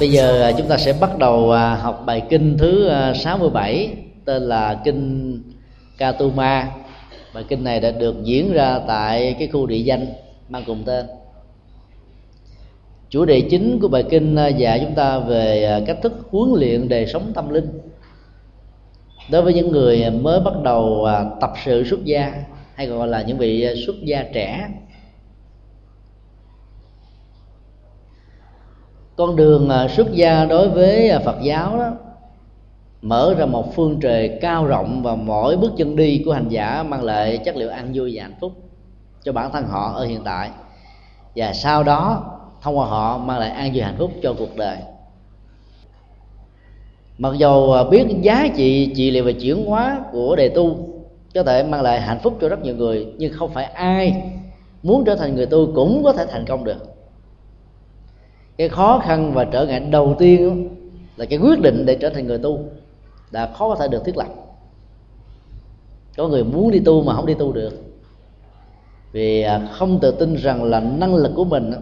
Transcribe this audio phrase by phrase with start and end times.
[0.00, 3.96] Bây giờ à, chúng ta sẽ bắt đầu à, học bài kinh thứ à, 67
[4.24, 5.42] tên là kinh
[5.98, 6.70] Katuma.
[7.34, 10.06] Bài kinh này đã được diễn ra tại cái khu địa danh
[10.48, 11.06] mang cùng tên.
[13.10, 17.06] Chủ đề chính của bài kinh dạy chúng ta về cách thức huấn luyện đời
[17.06, 17.80] sống tâm linh.
[19.30, 21.06] Đối với những người mới bắt đầu
[21.40, 22.32] tập sự xuất gia,
[22.74, 24.68] hay gọi là những vị xuất gia trẻ
[29.18, 31.92] con đường à, xuất gia đối với à, phật giáo đó,
[33.02, 36.82] mở ra một phương trời cao rộng và mỗi bước chân đi của hành giả
[36.82, 38.52] mang lại chất liệu an vui và hạnh phúc
[39.24, 40.50] cho bản thân họ ở hiện tại.
[41.36, 42.24] Và sau đó,
[42.62, 44.76] thông qua họ mang lại an vui hạnh phúc cho cuộc đời.
[47.18, 50.76] Mặc dù à, biết giá trị trị liệu và chuyển hóa của đề tu
[51.34, 54.22] có thể mang lại hạnh phúc cho rất nhiều người, nhưng không phải ai
[54.82, 56.97] muốn trở thành người tu cũng có thể thành công được
[58.58, 60.68] cái khó khăn và trở ngại đầu tiên
[61.16, 62.60] là cái quyết định để trở thành người tu,
[63.30, 64.28] là khó có thể được thiết lập.
[66.16, 67.72] Có người muốn đi tu mà không đi tu được.
[69.12, 71.72] Vì à, không tự tin rằng là năng lực của mình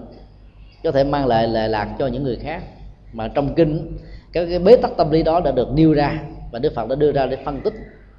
[0.84, 2.64] có thể mang lại lệ lạc cho những người khác.
[3.12, 3.98] Mà trong kinh
[4.32, 6.20] các cái bế tắc tâm lý đó đã được nêu ra
[6.52, 7.74] và đức phật đã đưa ra để phân tích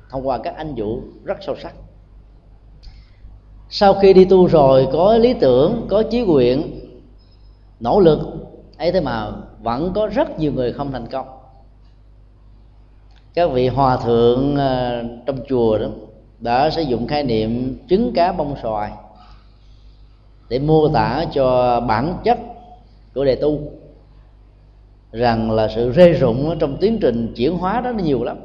[0.10, 1.74] thông qua các anh dụ rất sâu sắc.
[3.70, 6.80] Sau khi đi tu rồi, có lý tưởng, có chí nguyện,
[7.80, 8.20] nỗ lực
[8.78, 11.28] ấy thế mà vẫn có rất nhiều người không thành công.
[13.34, 15.88] Các vị hòa thượng ờ, trong chùa đó
[16.40, 18.92] đã sử dụng khái niệm trứng cá bông xoài
[20.50, 22.40] để mô tả cho bản chất
[23.16, 23.60] của đề tu
[25.12, 28.38] rằng là sự rê rụng trong tiến trình chuyển hóa đó nó nhiều lắm.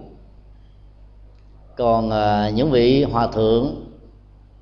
[1.77, 3.75] Còn ờ, những vị hòa thượng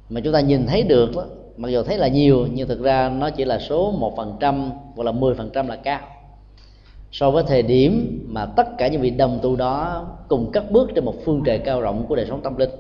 [0.09, 1.25] mà chúng ta nhìn thấy được đó,
[1.61, 4.71] mặc dù thấy là nhiều nhưng thực ra nó chỉ là số một phần trăm
[4.97, 6.01] hoặc là 10 phần trăm là cao.
[7.13, 10.91] So với thời điểm mà tất cả những vị đồng tu đó cùng cất bước
[10.95, 12.71] trên một phương trời cao rộng của đời sống tâm linh.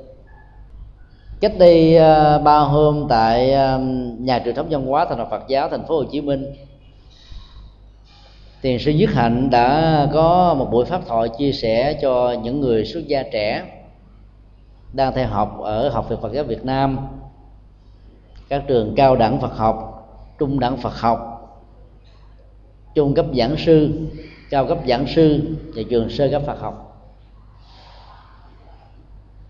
[1.40, 3.80] Cách đây uh, ba hôm tại uh,
[4.20, 6.52] nhà truyền thống văn hóa thành Phật giáo thành phố Hồ Chí Minh
[8.62, 12.84] thiền sư Nhất Hạnh đã có một buổi pháp thoại chia sẻ cho những người
[12.84, 13.64] xuất gia trẻ
[14.92, 16.98] đang theo học ở học viện Phật giáo Việt Nam
[18.50, 20.06] các trường cao đẳng Phật học,
[20.38, 21.30] trung đẳng Phật học
[22.94, 23.90] trung cấp giảng sư,
[24.50, 25.40] cao cấp giảng sư
[25.74, 26.86] và trường sơ cấp Phật học.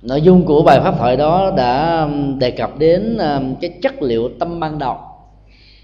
[0.02, 4.02] Nội dung của bài pháp thoại đó đã um, đề cập đến um, cái chất
[4.02, 4.96] liệu tâm ban đầu,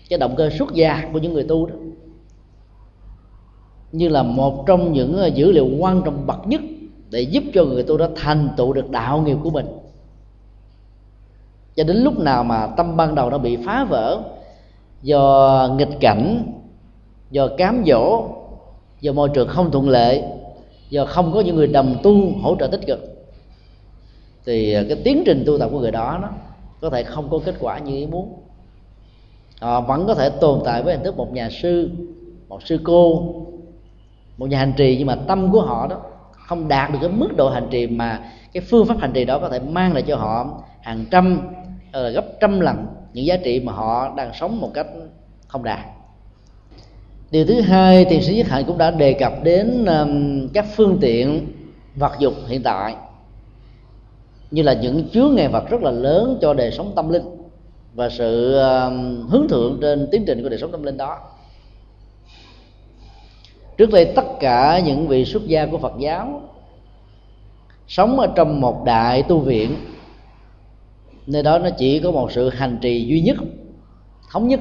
[0.09, 1.75] cái động cơ xuất gia của những người tu đó.
[3.93, 6.61] Như là một trong những uh, dữ liệu quan trọng bậc nhất
[7.11, 9.67] để giúp cho người tu đó thành tựu được đạo nghiệp của mình
[11.77, 14.23] cho đến lúc nào mà tâm ban đầu nó bị phá vỡ,
[15.03, 16.53] do nghịch cảnh,
[17.31, 18.29] do cám dỗ,
[19.01, 20.23] do môi trường không thuận lợi,
[20.91, 23.29] do không có những người đồng tu hỗ trợ tích cực,
[24.47, 26.29] thì cái tiến trình tu tập của người đó nó
[26.81, 28.33] có thể không có kết quả như ý muốn.
[29.61, 31.91] Họ vẫn có thể tồn tại với hình thức một nhà sư,
[32.49, 33.35] một sư cô,
[34.39, 35.97] một nhà hành trì, nhưng mà tâm của họ đó
[36.33, 39.39] không đạt được cái mức độ hành trì mà cái phương pháp hành trì đó
[39.39, 41.41] có thể mang lại cho họ hàng trăm
[42.01, 44.87] là gấp trăm lần những giá trị mà họ đang sống một cách
[45.49, 45.81] không đạt.
[47.31, 50.99] Điều thứ hai thì sĩ nhất hạnh cũng đã đề cập đến um, các phương
[51.01, 51.47] tiện
[51.95, 52.97] vật dụng hiện tại
[54.51, 57.23] như là những chứa ngại vật rất là lớn cho đời sống tâm linh
[57.95, 61.19] và sự um, hướng thượng trên tiến trình của đời sống tâm linh đó.
[63.77, 66.41] Trước đây tất cả những vị xuất gia của phật giáo
[67.89, 69.77] sống ở trong một đại tu viện
[71.27, 73.37] nơi đó nó chỉ có một sự hành trì duy nhất,
[74.33, 74.61] thống nhất.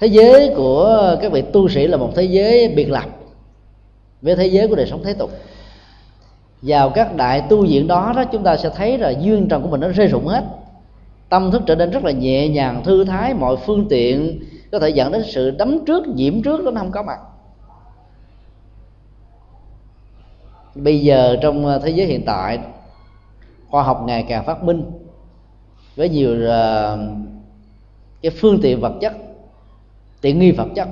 [0.00, 3.06] Thế giới của các vị tu sĩ là một thế giới biệt lập
[4.22, 5.30] với thế giới của đời sống thế tục.
[6.62, 9.68] Vào các đại tu viện đó đó, chúng ta sẽ thấy là duyên trần của
[9.68, 10.44] mình nó rơi rụng hết.
[11.28, 14.40] Tâm thức trở nên rất là nhẹ nhàng, thư thái, mọi phương tiện
[14.72, 17.18] có thể dẫn đến sự đấm trước, nhiễm trước nó không có mặt.
[20.74, 22.58] Bây giờ trong thế giới hiện tại
[23.70, 24.82] khoa học ngày càng phát minh
[25.96, 26.98] với nhiều uh,
[28.22, 29.12] cái phương tiện vật chất
[30.20, 30.88] tiện nghi vật chất.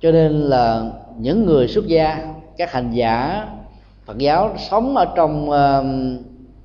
[0.00, 3.46] Cho nên là những người xuất gia các hành giả
[4.04, 5.84] phật giáo sống ở trong uh,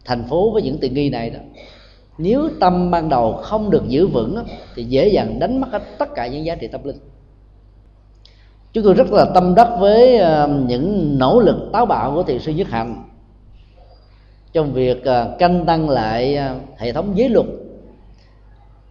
[0.05, 1.39] thành phố với những tiện nghi này đó
[2.17, 4.43] nếu tâm ban đầu không được giữ vững
[4.75, 6.97] thì dễ dàng đánh mất hết tất cả những giá trị tâm linh.
[8.73, 12.39] Chúng tôi rất là tâm đắc với uh, những nỗ lực táo bạo của thiền
[12.39, 13.03] sư nhất hạnh
[14.53, 17.45] trong việc à, canh tăng lại à, hệ thống giới luật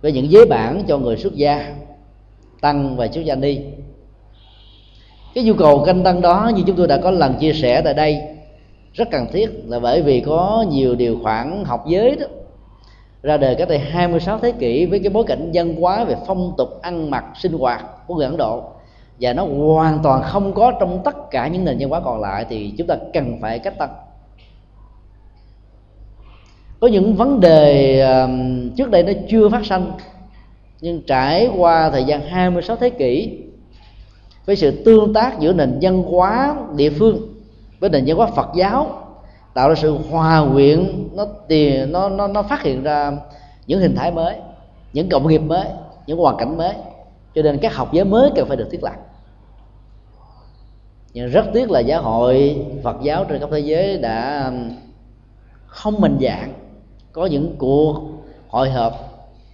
[0.00, 1.74] với những giới bản cho người xuất gia,
[2.60, 3.60] tăng và xuất gia ni.
[5.34, 7.94] Cái nhu cầu canh tăng đó như chúng tôi đã có lần chia sẻ tại
[7.94, 8.20] đây,
[8.92, 12.26] rất cần thiết là bởi vì có nhiều điều khoản học giới đó
[13.22, 16.54] ra đời cách đây 26 thế kỷ với cái bối cảnh văn hóa về phong
[16.58, 18.62] tục ăn mặc, sinh hoạt của người Ấn Độ.
[19.20, 22.46] Và nó hoàn toàn không có trong tất cả những nền văn hóa còn lại
[22.48, 23.90] thì chúng ta cần phải cách tăng
[26.82, 27.96] có những vấn đề
[28.76, 29.90] trước đây nó chưa phát sinh
[30.80, 33.38] nhưng trải qua thời gian 26 thế kỷ,
[34.46, 37.34] với sự tương tác giữa nền văn hóa địa phương
[37.80, 39.04] với nền văn hóa Phật giáo,
[39.54, 43.12] tạo ra sự hòa quyện, nó tiền nó nó nó phát hiện ra
[43.66, 44.36] những hình thái mới,
[44.92, 45.66] những cộng nghiệp mới,
[46.06, 46.74] những hoàn cảnh mới.
[47.34, 48.96] Cho nên các học giới mới cần phải được thiết lập.
[51.14, 54.50] Nhưng rất tiếc là giáo hội Phật giáo trên khắp thế giới đã
[55.66, 56.52] không mình dạng
[57.12, 58.00] có những cuộc
[58.48, 58.92] hội họp,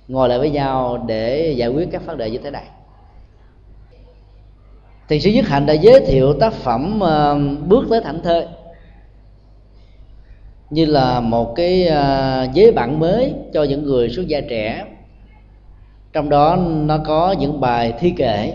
[0.09, 2.65] ngồi lại với nhau để giải quyết các vấn đề như thế này.
[5.09, 8.47] Thì sư nhất hạnh đã giới thiệu tác phẩm ờ, bước tới thảnh thơi
[10.71, 14.85] như là một cái ờ, giới bản mới cho những người xuất gia trẻ.
[16.13, 18.53] Trong đó nó có những bài thi kệ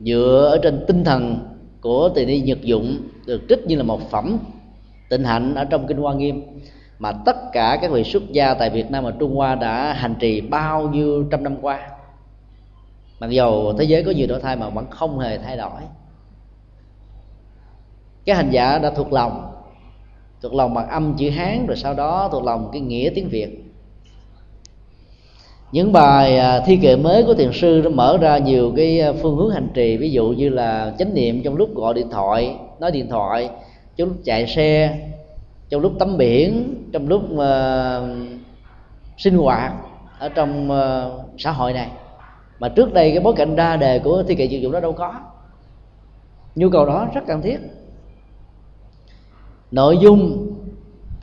[0.00, 1.38] dựa ở trên tinh thần
[1.80, 4.38] của tỳ ni nhật dụng, được trích như là một phẩm
[5.10, 6.42] tịnh hạnh ở trong kinh hoa nghiêm
[7.00, 10.14] mà tất cả các vị xuất gia tại Việt Nam và Trung Hoa đã hành
[10.20, 11.88] trì bao nhiêu trăm năm qua?
[13.20, 15.80] Mặc dầu thế giới có nhiều đổi thay mà vẫn không hề thay đổi.
[18.24, 19.52] Cái hành giả đã thuộc lòng
[20.42, 23.64] thuộc lòng bằng âm chữ hán, rồi sau đó thuộc lòng cái nghĩa tiếng việt.
[25.72, 29.12] Những bài à, thi kệ mới của thiền sư nó mở ra nhiều cái à,
[29.22, 29.96] phương hướng hành trì.
[29.96, 33.50] Ví dụ như là chánh niệm trong lúc gọi điện thoại, nói điện thoại,
[33.96, 34.98] trong lúc chạy xe
[35.70, 38.08] trong lúc tắm biển trong lúc uh,
[39.18, 39.72] sinh hoạt
[40.18, 41.88] ở trong uh, xã hội này.
[42.58, 44.92] Mà trước đây cái bối cảnh ra đề của thi kệ diệu dụng đó đâu
[44.92, 45.14] có.
[46.54, 47.58] Nhu cầu đó rất cần thiết.
[49.70, 50.46] Nội dung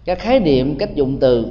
[0.05, 1.47] các khái niệm cách dụng từ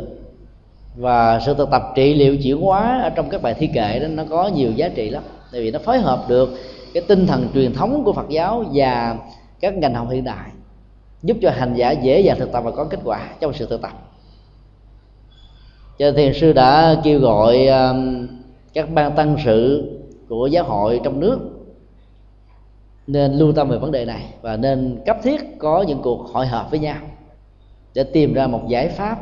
[0.97, 4.09] và sự thực tập trị liệu chuyển hóa ở trong các bài thi kệ đó
[4.09, 5.23] nó có nhiều giá trị lắm.
[5.53, 6.51] Tại vì nó phối hợp được
[6.95, 9.17] cái tinh thần truyền thống của Phật giáo và
[9.61, 10.51] các ngành học hiện đại
[11.23, 13.83] giúp cho hành giả dễ dàng thực tập và có kết quả trong sự thực
[13.83, 13.93] tập.
[15.99, 18.29] Cho thiền sư đã kêu gọi um,
[18.75, 19.91] các ban tăng sự
[20.29, 21.39] của giáo hội trong nước
[23.07, 26.47] nên lưu tâm về vấn đề này và nên cấp thiết có những cuộc hội
[26.47, 26.97] họp với nhau
[27.95, 29.19] để tìm ra một giải pháp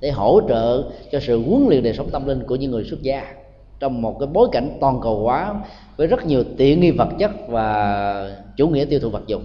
[0.00, 3.02] để hỗ trợ cho sự huấn luyện đời sống tâm linh của những người xuất
[3.02, 3.24] gia
[3.80, 5.54] trong một cái bối cảnh toàn cầu hóa
[5.96, 9.44] với rất nhiều tiện nghi vật chất và chủ nghĩa tiêu thụ vật dụng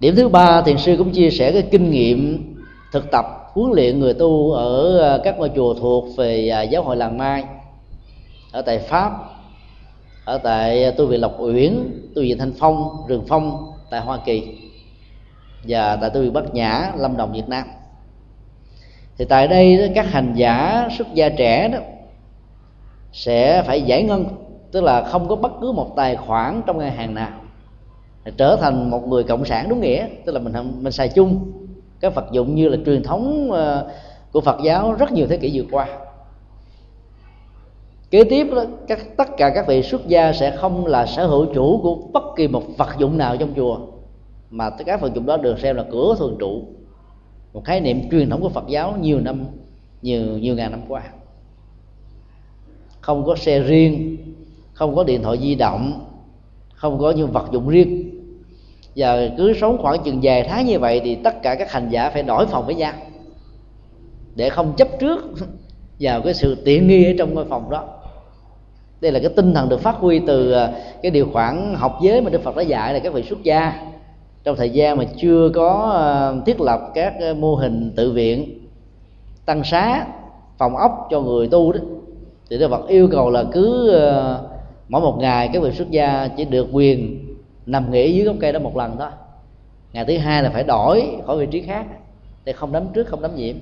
[0.00, 2.52] điểm thứ ba, thiền sư cũng chia sẻ cái kinh nghiệm
[2.92, 6.82] thực tập, huấn luyện người tu ở à, các ngôi chùa thuộc về à, giáo
[6.82, 7.44] hội làng mai,
[8.52, 9.12] ở tại pháp,
[10.24, 11.74] ở tại à, tu viện lộc uyển,
[12.14, 14.58] tu viện thanh phong, rừng phong, tại hoa kỳ,
[15.68, 17.66] và tại tu viện bắc nhã, lâm đồng, việt nam.
[19.18, 21.78] Thì tại đây các hành giả, xuất gia trẻ đó,
[23.12, 24.24] sẽ phải giải ngân,
[24.72, 27.30] tức là không có bất cứ một tài khoản trong ngân hàng nào
[28.36, 31.52] trở thành một người cộng sản đúng nghĩa tức là mình mình xài chung
[32.00, 33.90] các vật dụng như là truyền thống ờ,
[34.32, 35.88] của Phật giáo rất nhiều thế kỷ vừa qua.
[38.10, 41.46] Kế tiếp đó, các tất cả các vị xuất gia sẽ không là sở hữu
[41.54, 43.78] chủ của bất kỳ một vật dụng nào trong chùa
[44.50, 46.62] mà tất cả vật dụng đó được xem là cửa thường trụ
[47.52, 49.44] một khái niệm truyền thống của Phật giáo nhiều năm
[50.02, 51.02] nhiều nhiều ngàn năm qua.
[53.00, 54.16] Không có xe riêng
[54.72, 56.06] không có điện thoại di động
[56.74, 58.05] không có những vật dụng riêng
[58.96, 62.10] và cứ sống khoảng chừng vài tháng như vậy thì tất cả các hành giả
[62.10, 62.92] phải đổi phòng với nhau.
[64.34, 65.24] Để không chấp trước
[66.00, 67.88] vào cái sự tiện nghi ở trong ngôi phòng đó.
[69.00, 70.72] Đây là cái tinh thần được phát huy từ à,
[71.02, 73.72] cái điều khoản học giới mà đức phật đã dạy là các vị xuất gia.
[74.44, 78.66] Trong thời gian mà chưa có à, thiết lập các à, mô hình tự viện,
[79.46, 80.06] tăng xá,
[80.58, 81.80] phòng ốc cho người tu đó,
[82.50, 83.92] thì đức phật yêu cầu là cứ
[84.88, 87.25] mỗi một ngày các vị xuất gia chỉ được quyền
[87.66, 89.08] nằm nghỉ dưới gốc cây đó một lần thôi.
[89.92, 91.86] Ngày thứ hai là phải đổi khỏi vị trí khác,
[92.44, 93.56] để không đấm trước, không đấm nhiễm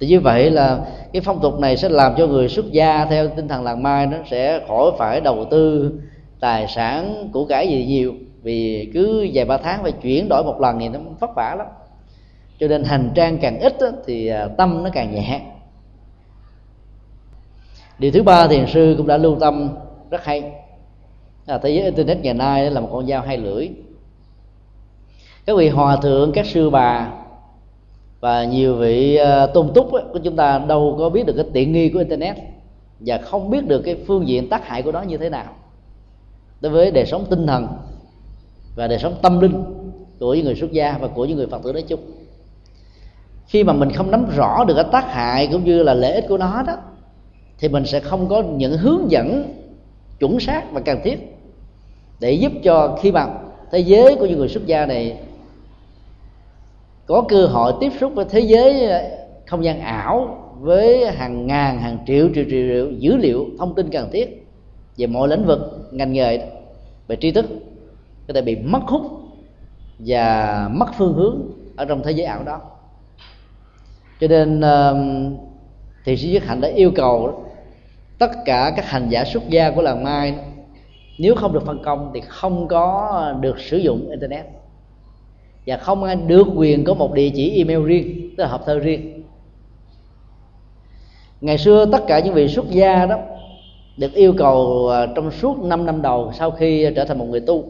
[0.00, 0.78] thì như vậy là
[1.12, 4.06] cái phong tục này sẽ làm cho người xuất gia theo tinh thần làng mai
[4.06, 5.92] nó sẽ khỏi phải đầu tư
[6.40, 10.60] tài sản của cải gì nhiều, vì cứ vài ba tháng phải chuyển đổi một
[10.60, 11.66] lần thì nó vất vả lắm.
[12.58, 15.40] Cho nên hành trang càng ít thì à, tâm nó càng nhẹ.
[17.98, 19.68] Điều thứ ba thiền sư cũng đã lưu tâm,
[20.10, 20.52] rất hay
[21.46, 23.68] à, thế giới internet ngày nay là một con dao hai lưỡi.
[25.46, 27.12] Các vị hòa thượng các sư bà
[28.20, 31.46] và nhiều vị uh, tôn túc ấy, của chúng ta đâu có biết được cái
[31.52, 32.36] tiện nghi của internet
[33.00, 35.46] và không biết được cái phương diện tác hại của nó như thế nào
[36.60, 37.66] đối với đời sống tinh thần
[38.76, 39.64] và đời sống tâm linh
[40.20, 42.00] của những người xuất gia và của những người phật tử nói chung.
[43.46, 46.24] Khi mà mình không nắm rõ được cái tác hại cũng như là lợi ích
[46.28, 46.76] của nó đó
[47.58, 49.54] thì mình sẽ không có những hướng dẫn
[50.18, 51.33] chuẩn xác và cần thiết
[52.20, 53.26] để giúp cho khi mà
[53.72, 55.18] thế giới của những người xuất gia này
[57.06, 59.02] có cơ hội tiếp xúc với thế giới ờ,
[59.46, 63.90] không gian ảo với hàng ngàn hàng triệu triệu triệu, triệu dữ liệu thông tin
[63.90, 64.46] cần thiết
[64.96, 66.38] về mọi lĩnh vực ngành nghề
[67.06, 67.46] về tri thức.
[68.28, 69.02] Có thể bị mất hút
[69.98, 71.40] và mất phương hướng
[71.76, 72.60] ở trong thế giới ảo đó.
[74.20, 74.62] Cho nên
[76.04, 77.44] thì sĩ Dứt Hạnh đã yêu cầu
[78.18, 80.34] tất cả các hành giả xuất gia của làng Mai
[81.18, 84.46] nếu không được phân công thì không có được sử dụng internet.
[85.66, 88.78] Và không ai được quyền có một địa chỉ email riêng, tức là hộp thư
[88.78, 89.22] riêng.
[91.40, 93.18] Ngày xưa tất cả những vị xuất gia đó
[93.96, 97.40] được yêu cầu à, trong suốt 5 năm đầu sau khi trở thành một người
[97.40, 97.64] tu,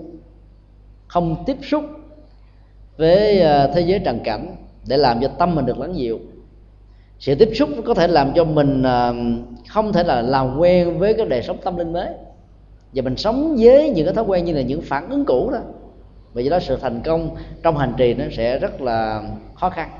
[1.06, 1.84] không tiếp xúc
[2.96, 6.20] với à, thế giới trần cảnh để làm cho tâm mình được lắng dịu.
[7.18, 9.12] Sự tiếp xúc có thể làm cho mình à,
[9.68, 12.08] không thể là làm quen với cái đời sống tâm linh mới
[12.94, 15.58] và mình sống với những cái thói quen như là những phản ứng cũ đó.
[16.34, 17.30] Vì vậy đó sự thành công
[17.62, 19.22] trong hành trì nó sẽ rất là
[19.54, 19.90] khó khăn.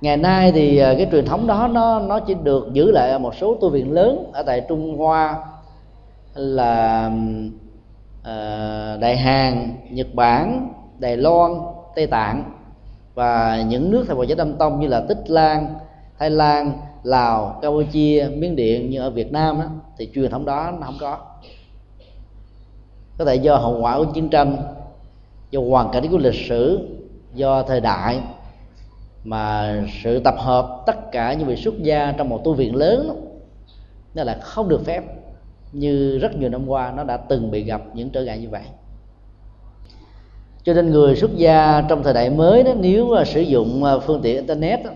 [0.00, 3.18] Ngày nay thì à, cái truyền thống đó nó nó chỉ được giữ lại ở
[3.18, 5.36] một số tu viện lớn ở tại Trung Hoa
[6.34, 7.10] là
[8.20, 11.52] uh, Đại Hàn, Nhật Bản, Đài Loan,
[11.94, 12.44] Tây Tạng
[13.14, 15.74] và những nước theo Phật giáo Đông Tông như là Tích Lan,
[16.18, 16.72] Thái Lan,
[17.02, 19.64] Lào, Campuchia, Miến Điện như ở Việt Nam đó,
[19.98, 21.18] thì truyền thống đó nó không có.
[23.18, 24.56] Có thể do hậu quả của chiến tranh
[25.50, 26.88] do hoàn cảnh của lịch sử
[27.34, 28.20] do thời đại
[29.24, 33.08] mà sự tập hợp tất cả những vị xuất gia trong một tu viện lớn
[33.08, 33.14] đó,
[34.14, 35.02] nó là không được phép
[35.72, 38.62] như rất nhiều năm qua nó đã từng bị gặp những trở ngại như vậy.
[40.62, 44.20] Cho nên người xuất gia trong thời đại mới đó nếu sử dụng à, phương
[44.22, 44.90] tiện internet đó,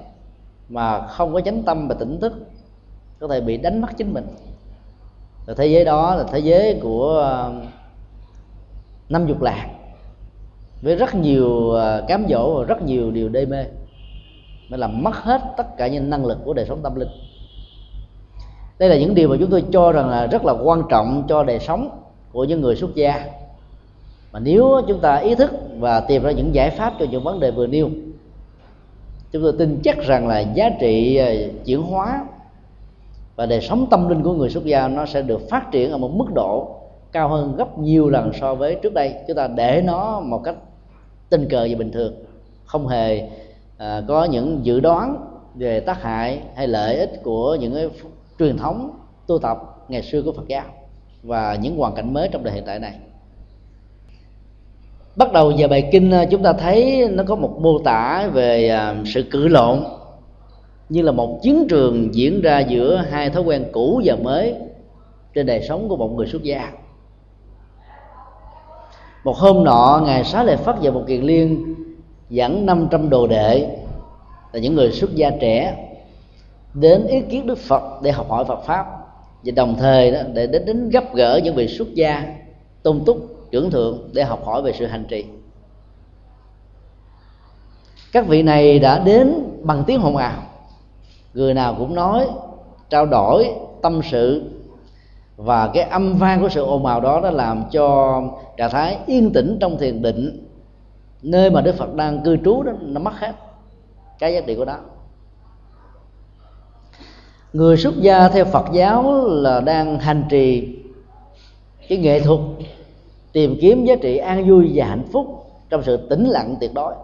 [0.69, 2.33] mà không có chánh tâm và tỉnh thức,
[3.21, 4.27] có thể bị đánh mất chính mình.
[5.47, 7.53] Và thế giới đó là thế giới của ờ,
[9.09, 9.67] năm dục lạc,
[10.83, 13.65] với rất nhiều ờ, cám dỗ và rất nhiều điều đê mê,
[14.69, 17.09] mới làm mất hết tất cả những năng lực của đời sống tâm linh.
[18.79, 21.45] Đây là những điều mà chúng tôi cho rằng là rất là quan trọng cho
[21.45, 23.27] đời sống của những người xuất gia.
[24.33, 27.41] Mà nếu chúng ta ý thức và tìm ra những giải pháp cho những vấn
[27.41, 27.91] đề vừa nêu
[29.37, 32.25] chúng tôi tin chắc rằng là giá trị ờ, chuyển hóa
[33.37, 35.99] và đời sống tâm linh của người xuất gia nó sẽ được phát triển ở
[35.99, 36.69] một mức độ
[37.13, 39.15] cao hơn gấp nhiều lần so với trước đây.
[39.29, 40.55] Chúng ta để nó một cách
[41.29, 42.15] tình cờ và bình thường
[42.65, 43.29] không hề
[43.79, 45.17] à, có những dự đoán
[45.55, 47.89] về tác hại hay lợi ích của những cái
[48.39, 48.91] truyền thống
[49.27, 50.65] tu tập ngày xưa của Phật giáo
[51.23, 52.95] và những hoàn cảnh mới trong đời hiện tại này
[55.17, 58.69] bắt đầu giờ bài kinh ờ, chúng ta thấy nó có một mô tả về
[58.69, 59.85] ờ, sự cự lộn
[60.89, 64.55] như là một chiến trường diễn ra giữa hai thói quen cũ và mới
[65.35, 66.73] trên đời sống của một người xuất gia.
[69.25, 71.75] Một hôm nọ ngài xá lệ phát và một kiền liên
[72.31, 73.67] dẫn 500 đồ đệ
[74.53, 75.89] là những người xuất gia trẻ
[76.75, 78.87] đến ý kiến đức phật để học hỏi phật pháp
[79.45, 82.35] và đồng thời đó để đến, đến gặp gỡ những vị xuất gia
[82.83, 85.25] tôn túc trưởng thượng để học hỏi về sự hành trì.
[88.13, 90.43] Các vị này đã đến bằng tiếng hồn ào.
[91.35, 92.27] Người nào cũng nói,
[92.91, 93.51] trao đổi
[93.83, 94.51] tâm sự,
[95.37, 98.21] và cái âm vang của sự ồn ào đó đã làm cho
[98.57, 100.47] trạng thái yên tĩnh trong thiền định,
[101.23, 103.33] nơi mà đức phật đang cư trú đó, nó mất hết
[104.19, 104.77] cái giá trị của đó
[107.53, 110.77] người xuất gia theo phật giáo là đang hành trì
[111.89, 112.41] cái nghệ thuật
[113.37, 115.27] tìm kiếm giá trị an vui và hạnh phúc
[115.71, 116.95] trong sự tĩnh lặng tuyệt đối.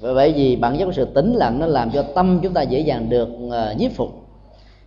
[0.00, 2.62] Và bởi vì bản chất của sự tĩnh lặng nó làm cho tâm chúng ta
[2.62, 4.08] dễ dàng được ờ, nhiếp phục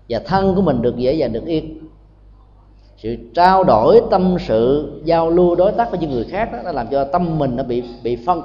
[0.09, 1.79] và thân của mình được dễ dàng được yên
[2.97, 6.71] sự trao đổi tâm sự giao lưu đối tác với những người khác đó, nó
[6.71, 8.41] làm cho tâm mình nó bị bị phân.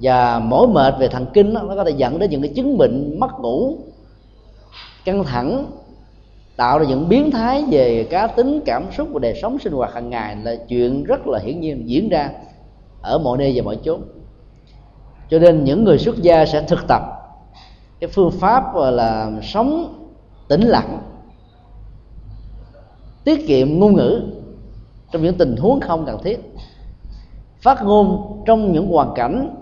[0.00, 2.78] Và mỏi mệt về thần kinh đó, nó có thể dẫn đến những cái chứng
[2.78, 3.76] bệnh mất ngủ
[5.04, 5.66] căng thẳng
[6.56, 9.94] tạo ra những biến thái về cá tính, cảm xúc và đời sống sinh hoạt
[9.94, 12.30] hàng ngày là chuyện rất là hiển nhiên diễn ra
[13.02, 14.00] ở mọi nơi và mọi chốn.
[15.30, 17.02] Cho nên những người xuất gia sẽ thực tập
[18.00, 19.94] cái phương pháp là sống
[20.48, 20.98] tĩnh lặng,
[23.24, 24.22] tiết kiệm ngôn ngữ
[25.12, 26.54] trong những tình huống không cần thiết,
[27.60, 29.54] phát ngôn trong những hoàn cảnh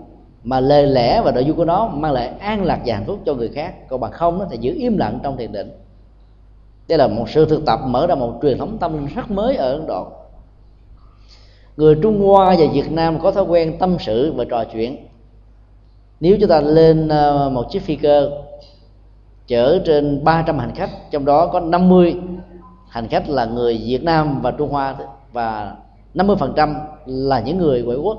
[0.43, 3.19] mà lời lẽ và nội dung của nó mang lại an lạc và hạnh phúc
[3.25, 3.87] cho người khác.
[3.89, 5.84] Còn bằng không nó thì giữ im lặng trong thiền định
[6.87, 9.55] đây là một sự thực tập mở ra một truyền thống tâm linh rất mới
[9.55, 10.07] ở ấn độ.
[11.77, 15.07] Người trung hoa và việt nam có thói quen tâm sự và trò chuyện.
[16.19, 18.31] Nếu chúng ta lên ờ, một chiếc phi cơ
[19.47, 22.15] chở trên 300 hành khách, trong đó có 50
[22.89, 24.95] hành khách là người Việt Nam và Trung Hoa
[25.33, 25.75] và
[26.13, 26.75] 50%
[27.05, 28.17] là những người ngoại quốc.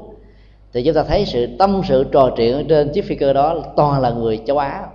[0.72, 3.56] Thì chúng ta thấy sự tâm sự, trò chuyện ở trên chiếc phi cơ đó
[3.76, 4.86] toàn là người châu Á.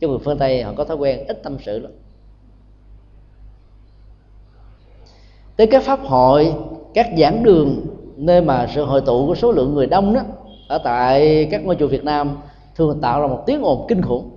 [0.00, 1.92] Chứ người phương Tây họ có thói quen ít tâm sự lắm.
[5.56, 6.54] Tới các pháp hội,
[6.94, 10.20] các giảng đường, nơi mà sự hội tụ của số lượng người đông đó,
[10.68, 12.36] ở tại các ngôi chùa Việt Nam,
[12.74, 14.30] thường tạo ra một tiếng ồn kinh khủng.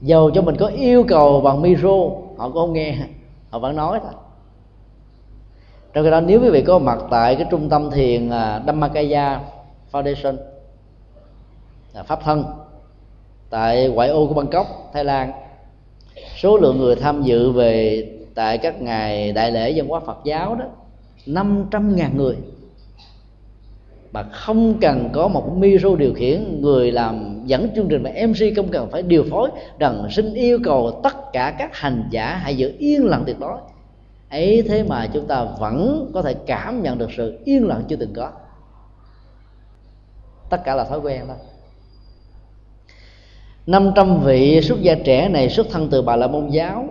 [0.00, 1.88] Dầu cho mình có yêu cầu bằng micro,
[2.36, 2.96] họ cũng không nghe,
[3.50, 4.12] họ vẫn nói thôi.
[5.92, 9.40] Trong khi đó, nếu quý vị có mặt tại cái trung tâm thiền à, Dhammakaya
[9.92, 10.36] Foundation
[11.94, 12.44] à, pháp thân,
[13.50, 15.32] tại ngoại ô của Bangkok, Thái Lan
[16.36, 18.02] số lượng người tham dự về
[18.34, 20.64] tại các ngày đại lễ dân hóa Phật giáo đó
[21.26, 22.36] 500 ngàn người.
[24.12, 28.56] Mà không cần có một micro điều khiển, người làm dẫn chương trình và mc
[28.56, 32.56] không cần phải điều phối rằng xin yêu cầu tất cả các hành giả hãy
[32.56, 33.58] giữ yên lặng tuyệt đối.
[34.30, 37.96] Ấy thế mà chúng ta vẫn có thể cảm nhận được sự yên lặng chưa
[37.96, 38.30] từng có.
[40.50, 41.36] Tất cả là thói quen thôi.
[43.66, 46.84] 500 vị xuất gia trẻ này xuất thân từ bà la môn giáo.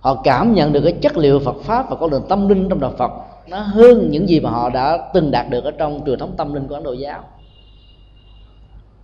[0.00, 2.80] Họ cảm nhận được cái chất liệu Phật pháp và con đường tâm linh trong
[2.80, 3.10] đạo Phật.
[3.48, 6.54] Nó hơn những gì mà họ đã từng đạt được ở trong truyền thống tâm
[6.54, 7.22] linh của Ấn Độ giáo.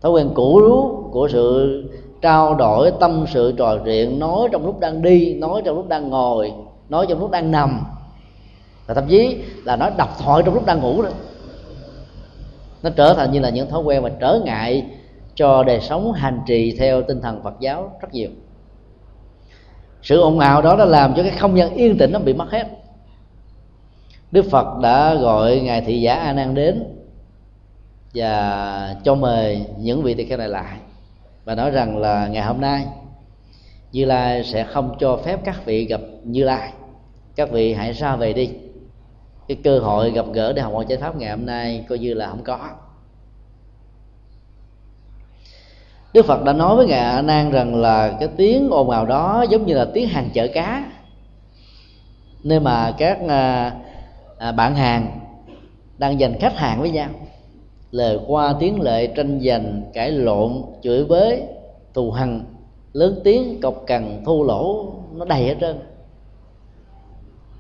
[0.01, 0.61] Thói quen cũ
[1.13, 1.85] của sự
[2.23, 6.11] trao đổi tâm sự trò chuyện nói trong lúc đang đi nói trong lúc đang
[6.11, 6.53] ngồi
[6.89, 7.81] nói trong lúc đang nằm.
[8.87, 11.13] Và thậm chí là nói đọc thoại trong lúc đang ngủ nữa,
[12.83, 14.87] nó trở thành như là những thói quen và trở ngại
[15.35, 18.31] cho đời sống hành trì theo tinh thần Phật giáo rất nhiều.
[20.03, 22.51] Sự ồn ào đó đã làm cho cái không gian yên tĩnh nó bị mất
[22.51, 22.67] hết.
[24.33, 26.85] Đức Phật đã gọi ngài thị giả A Nan đến
[28.15, 30.77] và cho mời những vị tỳ kheo này lại
[31.45, 32.87] và nói rằng là ngày hôm nay
[33.93, 36.73] Như Lai sẽ không cho phép các vị gặp Như Lai.
[37.37, 38.51] Các vị hãy ra về đi.
[39.49, 42.15] Cái cơ hội gặp gỡ để học hỏi giải pháp ngày hôm nay coi như
[42.15, 42.59] là không có.
[46.13, 49.45] Đức Phật đã nói với ngài A Nan rằng là cái tiếng ồn ào đó
[49.51, 50.85] giống như là tiếng hàng chợ cá.
[52.45, 53.73] Nơi mà các à,
[54.39, 55.21] à, bạn hàng
[55.99, 57.09] đang giành khách hàng với nhau
[57.91, 61.43] lời qua tiếng lệ tranh giành cãi lộn chửi bới
[61.95, 62.45] thù hằn
[62.93, 65.79] lớn tiếng cọc cằn thô lỗ nó đầy hết trơn.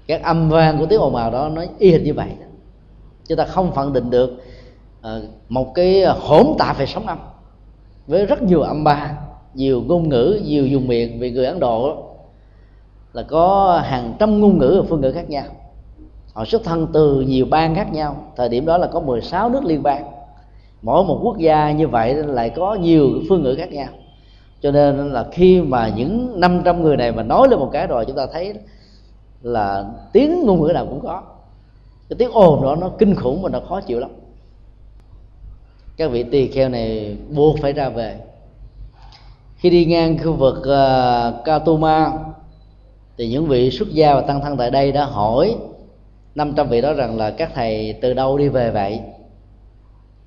[0.06, 2.28] Các âm vang của tiếng ồn ào đó nó y hệt như vậy.
[3.28, 4.42] Chúng ta không phân định được
[5.00, 7.18] ờ, một cái hỗn tạp về sóng âm
[8.06, 9.18] với rất nhiều âm ba,
[9.54, 11.96] nhiều ngôn ngữ, nhiều dùng miệng vì người ấn độ
[13.12, 15.44] là có hàng trăm ngôn ngữ và phương ngữ khác nhau.
[16.32, 18.16] Họ xuất thân từ nhiều bang khác nhau.
[18.36, 20.04] Thời điểm đó là có 16 nước liên bang.
[20.82, 23.88] Mỗi một quốc gia như vậy lại có nhiều phương ngữ khác nhau.
[24.60, 28.04] Cho nên là khi mà những 500 người này mà nói lên một cái rồi,
[28.06, 28.54] chúng ta thấy
[29.42, 31.22] là tiếng ngôn ngữ nào cũng có.
[32.08, 34.10] Cái tiếng ồn đó nó kinh khủng và nó khó chịu lắm
[36.02, 38.16] các vị tỳ kheo này buộc phải ra về.
[39.56, 42.12] Khi đi ngang khu vực uh, Katuma
[43.18, 45.54] thì những vị xuất gia và tăng thân tại đây đã hỏi
[46.34, 49.00] 500 vị đó rằng là các thầy từ đâu đi về vậy?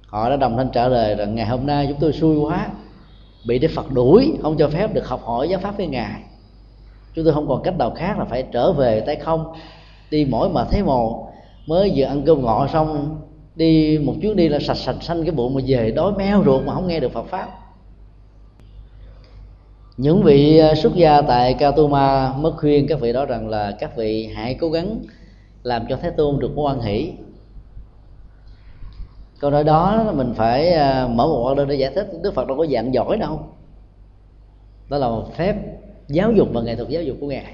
[0.08, 2.68] Họ đã đồng thanh trả lời rằng ngày hôm nay chúng tôi xui quá
[3.48, 6.22] bị Đức Phật đuổi không cho phép được học hỏi giáo pháp với ngài.
[7.14, 9.54] Chúng tôi không còn cách nào khác là phải trở về tay không
[10.12, 11.28] đi mỗi mà thấy mồ
[11.68, 13.20] mới vừa ăn cơm ngọ xong
[13.56, 16.66] đi một chuyến đi là sạch sạch xanh cái bụng mà về đói meo ruột
[16.66, 17.48] mà không nghe được Phật pháp.
[19.98, 23.98] Những vị à, xuất gia tại Katuma mới khuyên các vị đó rằng là các
[23.98, 25.00] vị hãy cố gắng
[25.64, 27.12] làm cho thế tôn được quan hỷ.
[29.40, 32.58] Câu nói đó mình phải à, mở một order để giải thích đức phật đâu
[32.58, 33.40] có dạng giỏi đâu.
[34.90, 35.56] Đó là một phép
[36.08, 37.54] giáo dục và nghệ thuật giáo dục của ngài.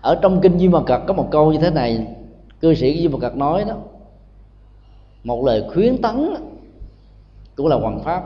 [0.00, 2.06] Ở trong kinh Di Mật Cật có một câu như thế này
[2.60, 3.74] cư sĩ như một Cật nói đó,
[5.24, 6.34] một lời khuyến tấn
[7.56, 8.22] cũng là hoàng pháp.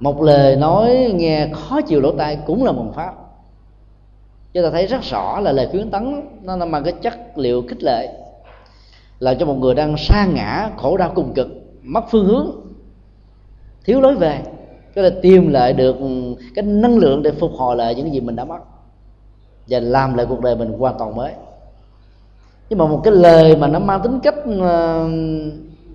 [0.00, 3.14] Một lời nói nghe khó chịu lỗ tai cũng là hoàng pháp.
[4.52, 7.82] Chúng ta thấy rất rõ là lời khuyến tấn nó mang cái chất liệu khích
[7.82, 8.08] lệ
[9.18, 11.48] là cho một người đang sa ngã, khổ đau cùng cực,
[11.82, 12.50] mất phương hướng,
[13.84, 14.42] thiếu lối về.
[14.94, 18.20] Cái là tìm lại được ừ, cái năng lượng để phục hồi lại những gì
[18.20, 18.58] mình đã mất
[19.68, 21.32] và làm lại cuộc đời mình hoàn toàn mới
[22.68, 25.10] nhưng mà một cái lời mà nó mang tính cách uh,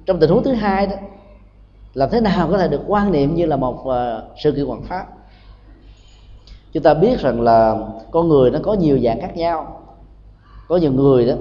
[0.06, 0.96] trong tình huống thứ hai đó
[1.94, 3.94] làm thế nào có thể được quan niệm như là một uh,
[4.44, 5.06] sự kiện hoàn pháp?
[6.74, 7.76] Chúng ta biết rằng là
[8.12, 9.80] con người nó có nhiều dạng khác nhau.
[10.68, 11.34] Có nhiều người đó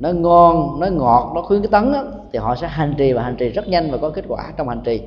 [0.00, 3.22] nó ngon nó ngọt nó khuyến cái tấn đó, thì họ sẽ hành trì và
[3.22, 5.02] hành trì rất nhanh và có kết quả trong hành trì.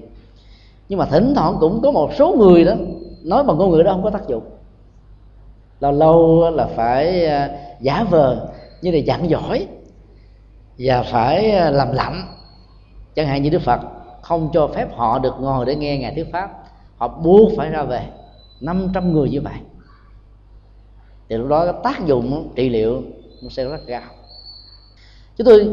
[0.89, 2.73] Nhưng mà thỉnh thoảng cũng có một số người đó
[3.23, 4.43] nói bằng ngôn ngữ đó không có tác dụng.
[5.79, 7.47] Lâu lâu là phải ờ,
[7.79, 8.47] giả vờ
[8.81, 9.67] như là giảng giỏi
[10.77, 12.27] và phải à, làm lạnh
[13.15, 13.79] chẳng hạn như đức phật
[14.21, 16.49] không cho phép họ được ngồi để nghe ngài thuyết pháp.
[16.97, 18.01] Họ buộc phải ra về
[18.61, 19.53] 500 người như vậy.
[21.29, 23.03] Thì lúc đó tác dụng trị liệu
[23.43, 24.01] nó sẽ rất cao.
[25.37, 25.69] Chúng tôi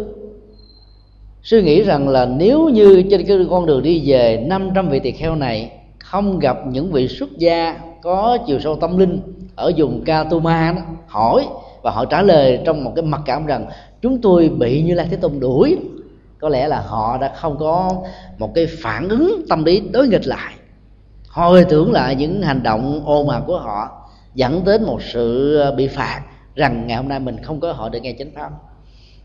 [1.43, 5.13] suy nghĩ rằng là nếu như trên cái con đường đi về 500 vị tỳ
[5.13, 9.21] kheo này không gặp những vị xuất gia có chiều sâu tâm linh
[9.57, 11.47] ở vùng Katuma đó, hỏi
[11.87, 13.67] và họ trả lời trong một cái mặc cảm rằng
[14.03, 15.77] chúng tôi bị như lai thế tôn đuổi.
[16.41, 17.93] Có lẽ là họ đã không có
[18.39, 20.55] một cái phản ứng tâm lý đối nghịch lại.
[21.29, 25.73] Hồi tưởng lại những hành động ồn ào của họ dẫn đến một sự ờ,
[25.73, 26.23] bị phạt
[26.55, 28.51] rằng ngày hôm nay mình không có họ được nghe chánh pháp.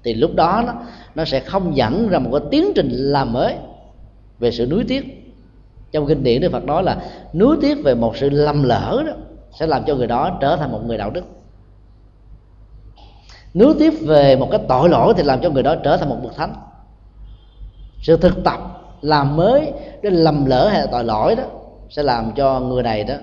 [0.04, 0.74] Thì lúc đó nó,
[1.15, 3.56] nó sẽ không dẫn ra một cái tiến trình làm mới
[4.39, 5.34] về sự nuối tiếc.
[5.91, 6.97] Trong kinh điển đức phật nói là
[7.34, 9.13] nuối tiếc về một sự lầm lỡ đó
[9.60, 11.24] sẽ làm cho người đó trở thành một người đạo đức
[13.54, 16.18] nuối tiếp về một cái tội lỗi thì làm cho người đó trở thành một
[16.24, 16.54] bậc thánh.
[18.02, 18.60] Sự thực tập
[19.02, 21.44] làm mới để lầm lỡ hay là tội lỗi đó
[21.90, 23.16] sẽ làm cho người này đó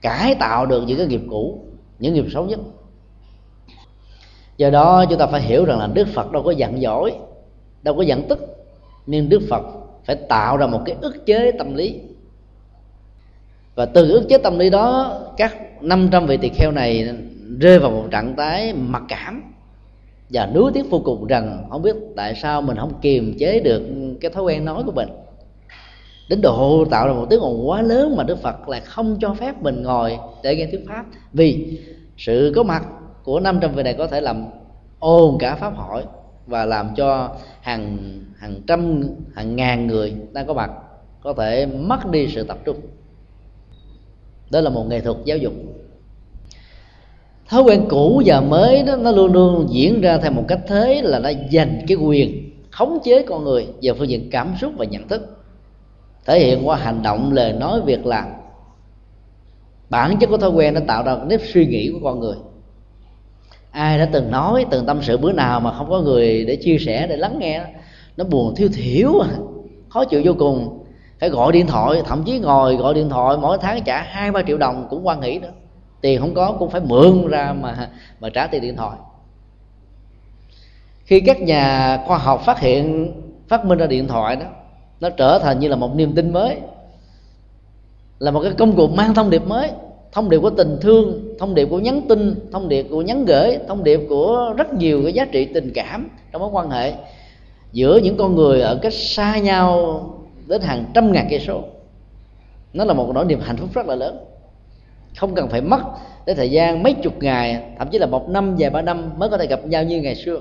[0.00, 1.58] cải tạo được những cái nghiệp cũ,
[1.98, 2.60] những nghiệp xấu nhất.
[4.56, 7.14] Do đó chúng ta phải hiểu rằng là đức phật đâu có giận dỗi,
[7.82, 8.66] đâu có giận tức,
[9.06, 9.62] nhưng đức phật
[10.04, 12.00] phải tạo ra một cái ức chế tâm lý.
[13.74, 17.08] Và từ ức chế tâm lý đó, các 500 vị tỳ kheo này
[17.60, 19.53] rơi vào một trạng thái mặc cảm
[20.30, 23.82] và nuối tiếc vô cùng rằng không biết tại sao mình không kiềm chế được
[24.20, 25.08] cái thói quen nói của mình.
[26.28, 29.34] Đến độ tạo ra một tiếng ồn quá lớn mà đức phật lại không cho
[29.34, 31.04] phép mình ngồi để nghe thuyết pháp.
[31.32, 31.78] Vì
[32.16, 32.84] sự có mặt
[33.24, 34.46] của 500 vị này có thể làm
[34.98, 36.02] ồn cả pháp hội
[36.46, 37.98] và làm cho hàng
[38.36, 39.02] hàng trăm,
[39.34, 40.70] hàng ngàn người đang có mặt
[41.22, 42.76] có thể mất đi sự tập trung.
[44.50, 45.52] Đó là một nghệ thuật giáo dục
[47.48, 51.02] thói quen cũ và mới đó, nó luôn luôn diễn ra theo một cách thế
[51.02, 54.84] là nó dành cái quyền khống chế con người về phương diện cảm xúc và
[54.84, 55.36] nhận thức.
[56.26, 58.24] Thể hiện qua hành động, lời nói, việc làm.
[59.90, 62.36] Bản chất của thói quen nó tạo ra nếp suy nghĩ của con người.
[63.70, 66.78] Ai đã từng nói, từng tâm sự bữa nào mà không có người để chia
[66.78, 67.64] sẻ, để lắng nghe
[68.16, 69.12] nó buồn, thiếu thiểu
[69.88, 70.84] khó chịu vô cùng.
[71.20, 74.42] Phải gọi điện thoại, thậm chí ngồi gọi điện thoại mỗi tháng trả hai ba
[74.42, 75.52] triệu đồng cũng quan nghĩ nữa
[76.04, 77.90] tiền không có cũng phải mượn ra mà
[78.20, 78.98] mà trả tiền điện thoại.
[81.04, 83.12] Khi các nhà khoa học phát hiện,
[83.48, 84.46] phát minh ra điện thoại đó,
[85.00, 86.56] nó trở thành như là một niềm tin mới,
[88.18, 89.70] là một cái công cụ mang thông điệp mới.
[90.12, 93.58] Thông điệp của tình thương, thông điệp của nhắn tin, thông điệp của nhắn gửi,
[93.68, 96.92] thông điệp của rất nhiều cái giá trị tình cảm trong mối quan hệ
[97.72, 100.00] giữa những con người ở cách xa nhau
[100.46, 101.62] đến hàng trăm ngàn cây số.
[102.72, 104.18] Nó là một nỗi niềm hạnh phúc rất là lớn
[105.16, 105.80] không cần phải mất
[106.26, 109.28] đến thời gian mấy chục ngày, thậm chí là một năm vài ba năm mới
[109.28, 110.40] có thể gặp nhau như ngày xưa.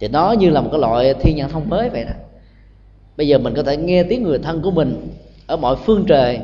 [0.00, 2.12] Thì nó như là một cái loại thiên nhãn thông mới vậy đó.
[3.16, 5.08] Bây giờ mình có thể nghe tiếng người thân của mình
[5.46, 6.40] ở mọi phương trời,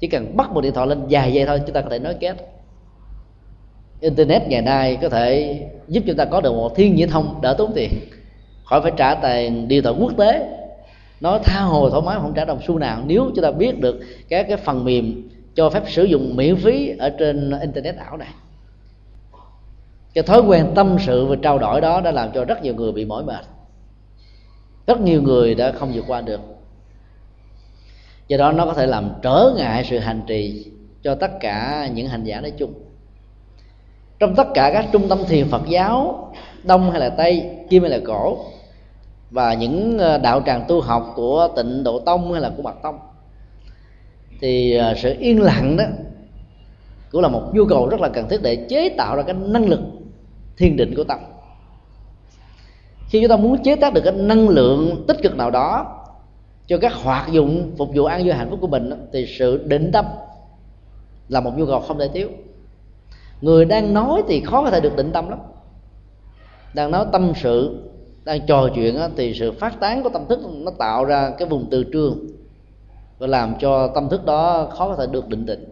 [0.00, 2.14] chỉ cần bắt một điện thoại lên dài giây thôi, chúng ta có thể nói
[2.20, 2.36] kết
[4.00, 7.54] internet ngày nay có thể giúp chúng ta có được một thiên nhãn thông đỡ
[7.58, 7.90] tốn tiền.
[8.64, 10.48] Khỏi phải trả tiền điện thoại quốc tế.
[11.20, 13.02] Nó tha hồ thoải mái không trả đồng xu nào.
[13.06, 16.96] Nếu chúng ta biết được các cái phần mềm cho phép sử dụng miễn phí
[16.98, 18.28] ở trên internet ảo này.
[20.14, 22.92] Cái thói quen tâm sự và trao đổi đó đã làm cho rất nhiều người
[22.92, 23.44] bị mỏi mệt.
[24.86, 26.40] Rất nhiều người đã không vượt qua được.
[28.28, 30.70] Do đó nó có thể làm trở ngại sự hành trì
[31.02, 32.72] cho tất cả những hành giả nói chung.
[34.18, 37.90] Trong tất cả các trung tâm thiền phật giáo, đông hay là tây, kim hay
[37.90, 38.38] là cổ,
[39.30, 42.76] và những ờ, đạo tràng tu học của tịnh độ tông hay là của bạc
[42.82, 42.98] tông
[44.40, 45.84] thì à, sự yên lặng đó
[47.10, 49.68] cũng là một nhu cầu rất là cần thiết để chế tạo ra cái năng
[49.68, 49.80] lực
[50.56, 51.18] thiền định của tâm.
[53.08, 55.94] Khi chúng ta muốn chế tác được cái năng lượng tích cực nào đó
[56.66, 59.90] cho các hoạt dụng, phục vụ an vui hạnh phúc của mình thì sự định
[59.92, 60.04] tâm
[61.28, 62.28] là một nhu cầu không thể thiếu.
[63.40, 65.38] Người đang nói thì khó có thể được định tâm lắm.
[66.74, 67.82] Đang nói tâm sự,
[68.24, 71.66] đang trò chuyện thì sự phát tán của tâm thức nó tạo ra cái vùng
[71.70, 72.26] từ trường
[73.18, 75.64] và làm cho tâm thức đó khó có thể được định tĩnh.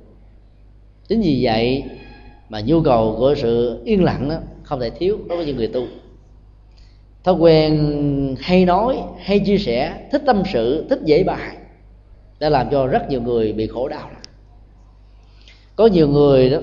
[1.08, 1.84] Chính vì vậy
[2.48, 5.68] mà nhu cầu của sự yên lặng đó không thể thiếu đối với những người
[5.68, 5.82] tu.
[7.24, 11.56] Thói quen hay nói, hay chia sẻ, thích tâm sự, thích dễ bài
[12.38, 14.10] đã làm cho rất nhiều người bị khổ đau.
[15.76, 16.58] Có nhiều người đó,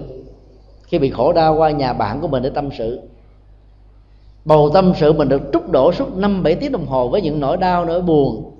[0.84, 3.02] khi bị khổ đau qua nhà bạn của mình để tâm sự,
[4.46, 7.39] bầu tâm sự mình được trút đổ suốt năm bảy tiếng đồng hồ với những
[7.39, 8.53] nỗi đau, nỗi buồn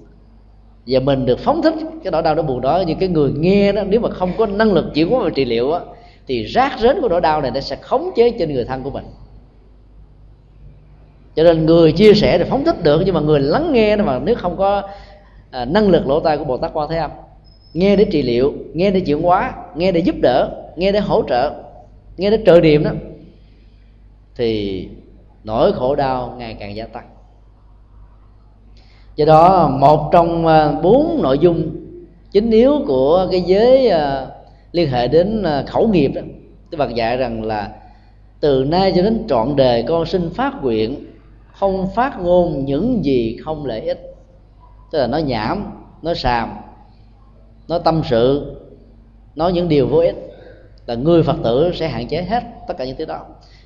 [0.88, 1.74] và mình được phóng thích.
[2.04, 4.46] Cái nỗi đau đó buồn đó như cái người nghe đó nếu mà không có
[4.46, 5.80] năng lực chịu quá về trị liệu á
[6.28, 8.90] thì rác rến của nỗi đau này nó sẽ khống chế trên người thân của
[8.90, 9.06] mình.
[11.36, 14.20] Cho nên người chia sẻ thì phóng thích được nhưng mà người lắng nghe mà
[14.20, 14.90] nếu không có
[15.52, 17.12] à, năng lực lỗ tai của bồ tát quan thế âm
[17.74, 21.24] nghe để trị liệu nghe để chuyển hóa nghe để giúp đỡ nghe để hỗ
[21.30, 21.54] trợ
[22.18, 22.92] nghe để trợ điểm đó
[24.36, 24.88] thì
[25.44, 27.13] nỗi khổ đau ngày càng gia tăng
[29.16, 31.76] do đó, một trong à, bốn nội dung
[32.32, 34.28] chính yếu của cái giới à,
[34.72, 36.22] liên hệ đến à, khẩu nghiệp đó,
[36.70, 37.70] Đức Phật dạy rằng là
[38.40, 41.06] từ nay cho đến trọn đời con xin phát nguyện,
[41.54, 44.16] không phát ngôn những gì không lợi ích.
[44.92, 45.72] Tức là nói nhảm
[46.02, 46.50] nói xàm
[47.68, 48.56] nói tâm sự,
[49.36, 50.16] nói những điều vô ích
[50.86, 53.26] là người phật tử sẽ hạn chế hết tất cả những thứ đó.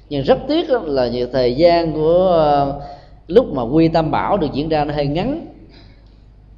[0.10, 2.82] Nhưng rất tiếc là nhiều thời gian của
[3.28, 5.46] lúc mà quy tam bảo được diễn ra nó hơi ngắn.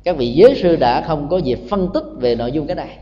[0.03, 2.97] Các vị giới sư đã không có dịp phân tích về nội dung cái này.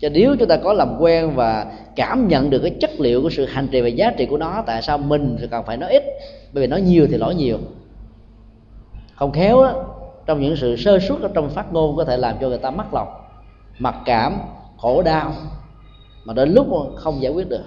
[0.00, 3.30] Cho nếu chúng ta có làm quen và cảm nhận được cái chất liệu của
[3.30, 5.90] sự hành trì và giá trị của nó tại sao mình thì cần phải nói
[5.90, 6.04] ít?
[6.52, 7.58] Bởi vì nói nhiều thì lỗi nhiều.
[9.14, 9.84] Không khéo đó,
[10.26, 12.70] trong những sự sơ suất ở trong phát ngôn có thể làm cho người ta
[12.70, 13.08] mất lòng
[13.78, 14.38] mặc cảm
[14.78, 15.32] khổ đau
[16.24, 17.64] mà đến lúc không giải quyết được.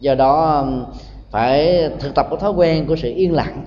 [0.00, 0.66] Do đó
[1.32, 3.64] phải thực tập cái thói quen của sự yên lặng,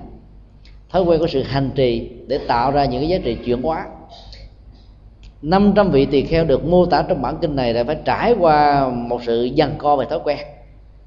[0.90, 3.86] thói quen của sự hành trì để tạo ra những cái giá trị chuyển hóa.
[5.42, 8.88] 500 vị tỳ kheo được mô tả trong bản kinh này là phải trải qua
[8.88, 10.38] một sự giằng co về thói quen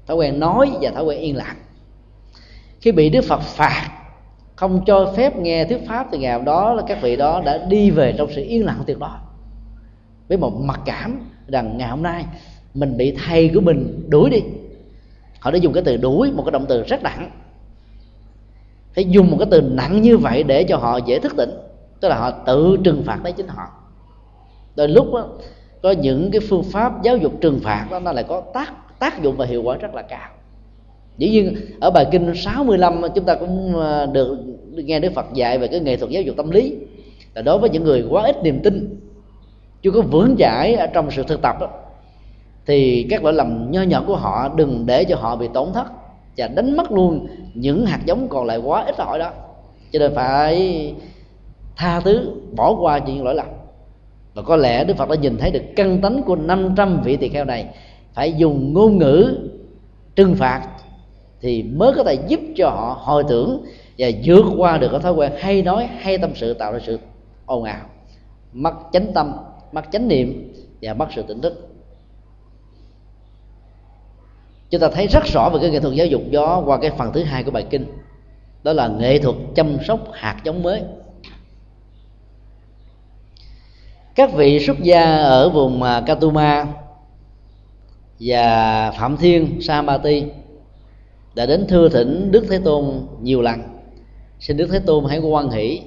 [0.06, 1.56] thói quen nói và thói quen yên lặng.
[2.80, 3.88] Khi bị đức phật phạt,
[4.56, 7.58] không cho phép nghe thuyết pháp thì ngày hôm đó là các vị đó đã
[7.68, 9.10] đi về trong sự yên lặng tuyệt đối
[10.28, 12.24] với một mặc cảm rằng ngày hôm nay
[12.74, 14.40] mình bị thầy của mình đuổi đi
[15.40, 17.30] họ đã dùng cái từ đuổi một cái động từ rất nặng.
[18.94, 21.50] Phải dùng một cái từ nặng như vậy để cho họ dễ thức tỉnh.
[22.00, 23.68] Tức là họ tự trừng phạt lấy chính họ.
[24.76, 25.28] Đôi lúc đó,
[25.82, 29.22] có những cái phương pháp giáo dục trừng phạt đó nó lại có tác tác
[29.22, 30.28] dụng và hiệu quả rất là cao.
[31.18, 34.38] Dĩ nhiên ở bài kinh 65 chúng ta cũng ờ, được
[34.72, 36.76] nghe Đức Phật dạy về cái nghệ thuật giáo dục tâm lý.
[37.34, 39.00] Là đối với những người quá ít niềm tin
[39.82, 41.68] chưa có vững chãi ở trong sự thực tập đó,
[42.66, 45.86] thì các lỗi lầm nho nhỏ của họ đừng để cho họ bị tổn thất
[46.36, 49.30] và đánh mất luôn những hạt giống còn lại quá ít ỏi đó.
[49.92, 50.94] Cho nên phải
[51.76, 53.46] tha thứ, bỏ qua những lỗi lầm.
[54.34, 57.28] Và có lẽ Đức Phật đã nhìn thấy được căn tánh của 500 vị tỳ
[57.28, 57.66] kheo này
[58.14, 59.38] phải dùng ngôn ngữ
[60.16, 60.68] trừng phạt
[61.40, 63.64] thì mới có thể giúp cho họ hồi tưởng
[63.98, 66.98] và vượt qua được cái thói quen hay nói hay tâm sự tạo ra sự
[67.46, 67.80] ồn ào,
[68.52, 69.32] mất chánh tâm,
[69.72, 71.69] mất chánh niệm và mất sự tỉnh thức
[74.70, 77.12] chúng ta thấy rất rõ về cái nghệ thuật giáo dục đó qua cái phần
[77.12, 77.86] thứ hai của bài kinh.
[78.62, 80.82] Đó là nghệ thuật chăm sóc hạt giống mới.
[84.14, 86.66] Các vị xuất gia ở vùng à, Katuma
[88.20, 90.24] và Phạm Thiên Samati
[91.34, 93.60] đã đến thưa thỉnh Đức Thế Tôn nhiều lần.
[94.40, 95.80] Xin Đức Thế Tôn hãy quan hỷ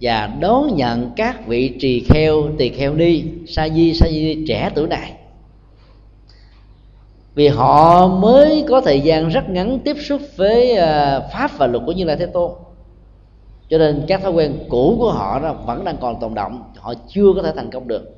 [0.00, 4.70] và đón nhận các vị trì kheo, tỳ kheo ni, sa di sa di trẻ
[4.74, 5.12] tuổi này
[7.34, 11.82] vì họ mới có thời gian rất ngắn tiếp xúc với à, pháp và luật
[11.86, 12.50] của như lai thế tôn.
[13.70, 16.94] Cho nên các thói quen cũ của họ đó vẫn đang còn tồn động họ
[17.08, 18.14] chưa có thể thành công được.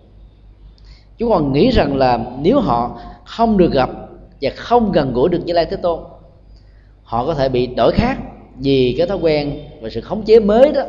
[1.18, 3.90] Chúng còn nghĩ rằng là nếu họ không được gặp
[4.40, 6.00] và không gần gũi được như lai thế tôn,
[7.02, 8.18] họ có thể bị đổi khác
[8.56, 10.82] vì cái thói quen và sự khống chế mới đó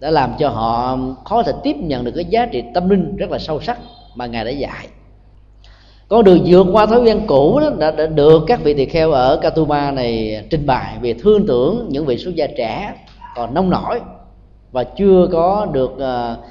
[0.00, 3.30] đã làm cho họ khó thể tiếp nhận được cái giá trị tâm linh rất
[3.30, 3.78] là sâu sắc
[4.14, 4.88] mà ngài đã dạy
[6.10, 9.10] con đường vượt qua thói quen cũ đó đã, đã được các vị tỳ kheo
[9.10, 12.94] ở Katuma này trình bày về thương tưởng những vị xuất gia trẻ
[13.36, 14.00] còn nông nổi
[14.72, 16.44] và chưa có được uh,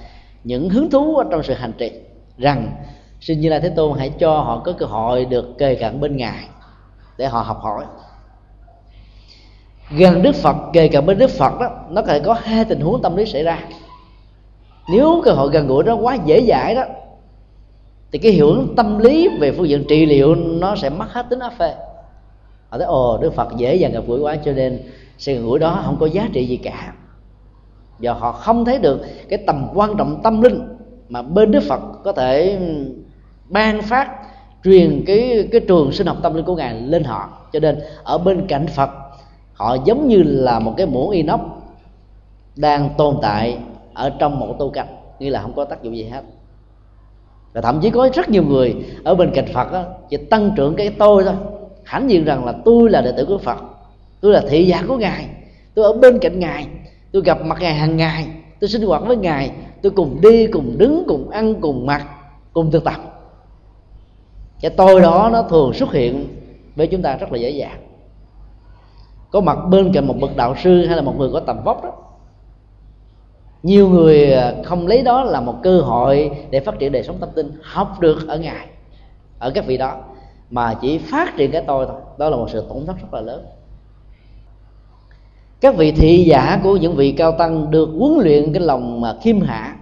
[0.44, 1.92] những hứng thú ở trong sự hành trì
[2.38, 2.72] rằng
[3.22, 6.18] xin như lai thế tôn hãy cho họ có cơ hội được kề cận bên
[6.18, 6.44] ngài
[7.18, 7.86] để họ học hỏi.
[9.98, 12.80] Gần đức phật kề cận bên đức phật đó nó có thể có hai tình
[12.80, 13.60] huống tâm lý xảy ra.
[14.92, 16.84] Nếu cơ hội gần gũi đó quá dễ dãi đó
[18.12, 21.26] thì cái hiệu ứng tâm lý về phương diện trị liệu nó sẽ mất hết
[21.30, 21.74] tính áp phê.
[22.70, 24.80] Họ thấy, ồ, đức phật dễ dàng gặp gũi quá cho nên
[25.18, 26.94] sự gần gũi đó không có giá trị gì cả.
[28.00, 30.78] Và họ không thấy được cái tầm quan trọng tâm linh
[31.10, 32.60] mà bên đức phật có thể
[33.50, 34.10] ban phát,
[34.64, 37.30] truyền cái cái trường sinh học tâm linh của ngài lên họ.
[37.54, 38.90] Cho nên ở bên cạnh phật,
[39.54, 41.42] họ giống như là một cái muỗng inox
[42.56, 43.58] đang tồn tại
[43.94, 44.88] ở trong một tô canh
[45.20, 46.22] như là không có tác dụng gì hết
[47.54, 50.76] và thậm chí có rất nhiều người ở bên cạnh phật đó, chỉ tăng trưởng
[50.76, 51.36] cái tôi thôi.
[51.84, 53.58] Hãnh diện rằng là tôi là đệ tử của phật
[54.22, 55.28] tôi là thị giả của ngài
[55.76, 56.68] tôi ở bên cạnh ngài
[57.12, 58.28] tôi gặp mặt ngài hàng ngày
[58.60, 62.06] tôi sinh hoạt với ngài tôi cùng đi cùng đứng cùng ăn cùng mặc
[62.54, 62.96] cùng thực tập.
[64.62, 66.28] Cái tôi đó nó thường xuất hiện
[66.76, 67.80] với chúng ta rất là dễ dàng.
[69.32, 71.84] Có mặt bên cạnh một bậc đạo sư hay là một người có tầm vóc
[71.84, 71.92] đó
[73.64, 77.18] nhiều người à, không lấy đó là một cơ hội để phát triển đời sống
[77.20, 78.68] tâm linh, học được ở ngài,
[79.40, 79.98] ở các vị đó.
[80.50, 83.22] Mà chỉ phát triển cái tôi thôi, đó là một sự tổn thất rất là
[83.22, 83.46] lớn.
[85.62, 89.16] Các vị thị giả của những vị cao tăng được huấn luyện cái lòng mà
[89.22, 89.76] khiêm hạ.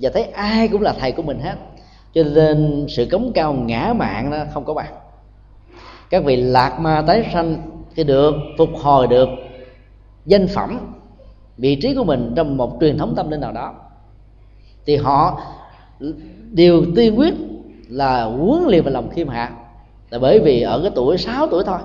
[0.00, 1.54] Và thấy ai cũng là thầy của mình hết,
[2.14, 4.92] cho nên sự cống cao ngã mạng nó không có bằng.
[6.10, 7.62] Các vị lạc ma tái sanh
[7.96, 9.28] thì được, phục hồi được
[10.26, 10.78] danh phẩm
[11.60, 13.74] vị trí của mình trong một truyền thống tâm linh nào đó,
[14.86, 15.40] thì họ
[16.50, 17.34] điều tiên quyết
[17.88, 19.52] là huấn luyện và lòng khiêm hạ.
[20.10, 21.78] Là bởi vì ở cái tuổi 6 tuổi thôi,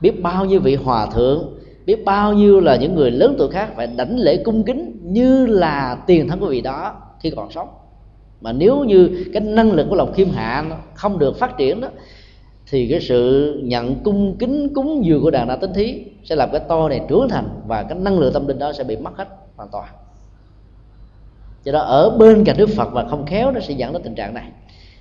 [0.00, 1.54] biết bao nhiêu vị hòa thượng,
[1.86, 5.46] biết bao nhiêu là những người lớn tuổi khác phải đảnh lễ cung kính như
[5.46, 7.68] là tiền thân của vị đó khi còn sống.
[8.40, 11.80] Mà nếu như cái năng lực của lòng khiêm hạ nó không được phát triển
[11.80, 11.88] đó
[12.74, 16.50] thì cái sự nhận cung kính cúng dường của đàn đạo tính thí sẽ làm
[16.52, 19.10] cái to này trưởng thành và cái năng lượng tâm linh đó sẽ bị mất
[19.16, 19.88] hết hoàn toàn.
[21.64, 24.14] Do đó ở bên cạnh đức phật và không khéo nó sẽ dẫn đến tình
[24.14, 24.44] trạng này.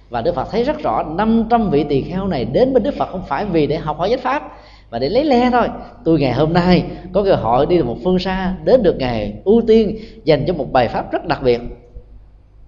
[0.10, 3.10] Và đức phật thấy rất rõ 500 vị tỳ kheo này đến bên đức phật
[3.12, 4.52] không phải vì để học hỏi giáo pháp
[4.90, 5.68] và để lấy le thôi.
[6.06, 6.84] Tôi ngày hôm nay
[7.14, 10.72] có cơ hội đi một phương xa đến được ngày ưu tiên dành cho một
[10.72, 11.62] bài pháp rất đặc biệt.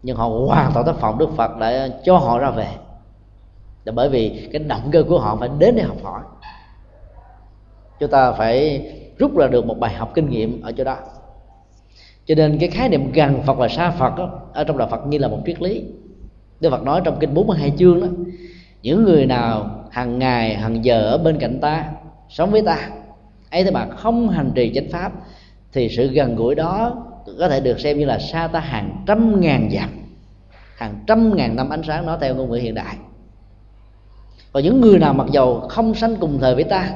[0.04, 2.68] Nhưng họ hoàn toàn thất vọng, đức phật đã cho họ ra về
[3.86, 6.22] là bởi vì cái động cơ của họ phải đến để học hỏi.
[8.00, 8.82] Chúng ta phải
[9.18, 10.98] rút ra được một bài học kinh nghiệm ở chỗ đó.
[12.26, 15.08] Cho nên cái khái niệm gần Phật và xa Phật đó, ở trong đạo Phật
[15.08, 15.84] như là một triết lý.
[16.60, 18.08] Đức Phật nói trong kinh 42 chương đó
[18.82, 21.86] những người nào hàng ngày hàng giờ ở bên cạnh ta
[22.30, 22.90] sống với ta
[23.52, 25.12] ấy thế mà không hành trì chánh pháp
[25.74, 27.04] thì sự gần gũi đó
[27.40, 29.90] có thể được xem như là xa ta hàng trăm ngàn dặm
[30.76, 32.96] hàng trăm ngàn năm ánh sáng nó theo ngôn ngữ hiện đại
[34.56, 36.90] còn những người nào mặc dầu không sanh cùng thời với ta,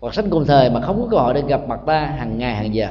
[0.00, 2.54] hoặc sanh cùng thời mà không có cơ hội để gặp mặt ta hàng ngày,
[2.54, 2.88] hàng giờ,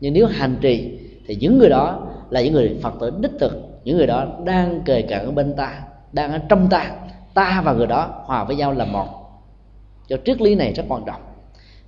[0.00, 3.80] nhưng nếu hành trì, thì những người đó là những người phật tử đích thực,
[3.84, 5.80] những người đó đang kề cận ở bên ta,
[6.12, 6.90] đang ở trong ta.
[7.34, 9.06] Ta và người đó hòa với nhau là một.
[10.08, 11.20] Cho triết lý này rất quan trọng.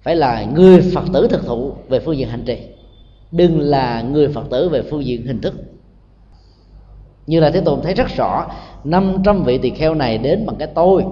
[0.03, 2.59] Phải là người phật tử thực thụ về phương diện hành trì.
[3.33, 5.55] Đừng là người phật tử về phương diện hình thức.
[7.27, 8.47] Như là thế tôn thấy rất rõ
[8.85, 11.05] 500 vị tỳ kheo này đến bằng cái tôi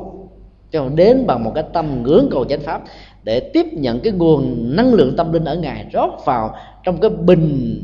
[0.70, 2.82] chứ không đến bằng một cái tâm ngưỡng cầu chánh pháp
[3.22, 6.54] để tiếp nhận cái nguồn năng lượng tâm linh ở ngài, rót vào
[6.84, 7.82] trong cái bình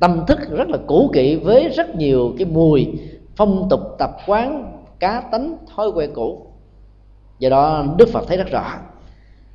[0.00, 2.86] tâm thức rất là cũ kỹ với rất nhiều cái mùi
[3.36, 6.46] phong tục, tập quán, cá tánh, thói quen cũ.
[7.38, 8.64] Do đó đức phật thấy rất rõ.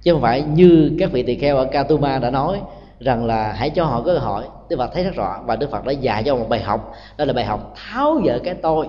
[0.02, 2.62] Chứ không phải như các vị tỳ kheo ở Katuma đã nói
[3.00, 4.44] rằng là hãy cho họ cơ hội.
[4.70, 6.94] Đức phật thấy rất rõ và đức phật đã dạy cho một bài học.
[7.18, 8.88] Đó là bài học tháo dỡ cái tôi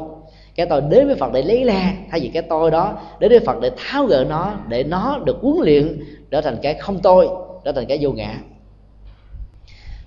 [0.57, 3.41] cái tôi đến với phật để lấy la thay vì cái tôi đó, đến với
[3.41, 7.29] phật để tháo gỡ nó, để nó được huấn luyện, trở thành cái không tôi,
[7.65, 8.39] trở thành cái vô ngã.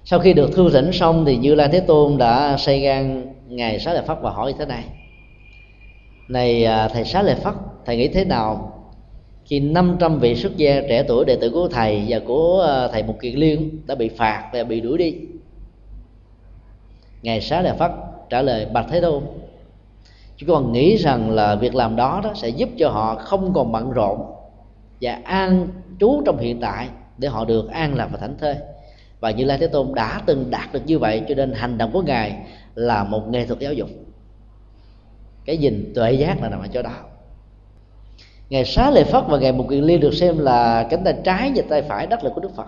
[0.03, 3.79] Sau khi được thư thỉnh xong thì như lai thế tôn đã xây gan ngài
[3.79, 4.83] xá lợi phất và hỏi như thế này.
[6.27, 7.53] Này à, thầy xá lợi phất,
[7.85, 8.75] thầy nghĩ thế nào
[9.45, 13.03] khi 500 vị xuất gia trẻ tuổi đệ tử của thầy và của à, thầy
[13.03, 15.15] Mục Kiệt Liên đã bị phạt và bị đuổi đi?
[17.21, 17.91] Ngài xá lợi phất
[18.29, 19.23] trả lời, bạch thế tôn
[20.39, 23.71] chứ còn nghĩ rằng là việc làm đó đó sẽ giúp cho họ không còn
[23.71, 24.25] bận rộn
[25.01, 25.67] và an
[25.99, 28.55] trú trong hiện tại để họ được an lạc và thảnh thơi.
[29.19, 31.91] Và như lai thế tôn đã từng đạt được như vậy, cho nên hành động
[31.93, 32.37] của ngài
[32.75, 33.89] là một nghệ thuật giáo dục.
[35.45, 36.95] Cái nhìn tuệ giác là nằm ở chỗ đó.
[38.49, 41.51] Ngày xá lợi phất và ngày mục kiền liên được xem là cánh tay trái
[41.55, 42.67] và tay phải đắc lực của đức phật.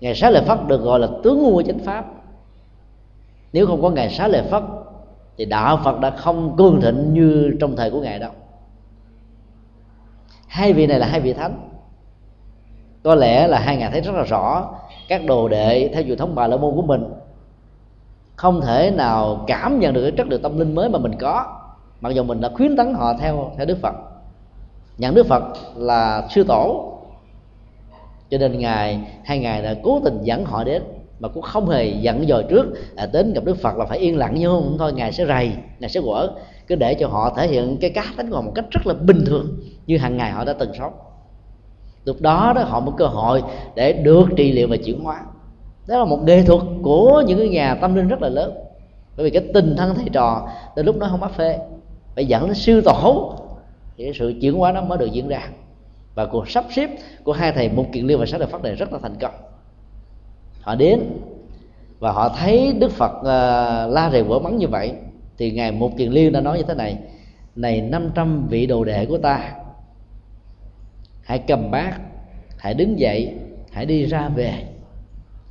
[0.00, 2.06] Ngày xá lợi phất được gọi là tướng ngu chánh pháp.
[3.52, 4.62] Nếu không có ngày xá lợi phất
[5.38, 8.30] thì đạo phật đã không cương thịnh như trong thời của ngài đâu.
[10.46, 11.68] Hai vị này là hai vị thánh.
[13.02, 14.74] Có lẽ là hai ngài thấy rất là rõ
[15.08, 17.04] các đồ đệ theo truyền thống bà la môn của mình
[18.36, 21.60] không thể nào cảm nhận được cái chất lượng tâm linh mới mà mình có,
[22.00, 23.94] mặc dù mình đã khuyến tấn họ theo theo đức phật.
[24.98, 25.42] Nhận đức phật
[25.76, 26.92] là sư tổ.
[28.30, 30.82] Cho nên ngài, hai ngài đã cố tình dẫn họ đến
[31.20, 34.18] mà cũng không hề dặn dò trước à, đến gặp đức phật là phải yên
[34.18, 36.28] lặng như không thôi ngài sẽ rầy ngài sẽ quở.
[36.66, 38.94] Cứ để cho họ thể hiện cái cá tính của họ một cách rất là
[38.94, 40.92] bình thường như hàng ngày họ đã từng sống.
[42.04, 43.42] Lúc đó đó họ có cơ hội
[43.74, 45.20] để được trị liệu và chuyển hóa.
[45.86, 48.54] Đó là một nghệ thuật của những cái nhà tâm linh rất là lớn.
[49.16, 51.58] Bởi vì cái tình thân thầy trò từ lúc đó không áp phê
[52.14, 53.34] phải dẫn đến sư tổ
[53.96, 55.48] thì cái sự chuyển hóa nó mới được diễn ra.
[56.14, 56.90] Và cuộc sắp xếp
[57.24, 59.34] của hai thầy một kiện liên và sát đời phát đề rất là thành công
[60.66, 61.00] họ đến.
[61.98, 64.92] Và họ thấy đức phật uh, la rầy vỡ mắng như vậy
[65.38, 66.98] thì ngài một kiền liên đã nói như thế này
[67.56, 69.52] này 500 vị đồ đệ của ta
[71.22, 71.98] hãy cầm bát
[72.58, 73.34] hãy đứng dậy
[73.72, 74.52] hãy đi ra về.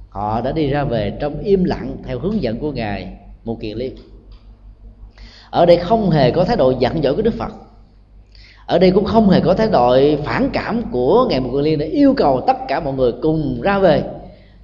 [0.09, 3.07] Họ đã đi ra về trong im lặng theo hướng dẫn của ngài
[3.43, 3.95] một kiền liên.
[5.49, 7.51] Ở đây không hề có thái độ giận dỗi của đức phật.
[8.65, 11.79] Ở đây cũng không hề có thái độ phản cảm của ngài một kiền liên
[11.79, 14.03] để yêu cầu tất cả mọi người cùng ra về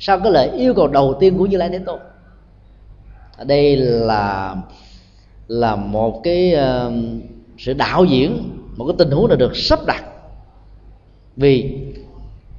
[0.04, 2.00] sau cái lời yêu cầu đầu tiên của như lai thế tôn
[3.38, 4.56] ở đây là
[5.48, 6.94] là một cái uh,
[7.58, 8.44] sự đạo diễn
[8.78, 10.04] một cái tình huống đã được sắp đặt.
[11.36, 11.78] Vì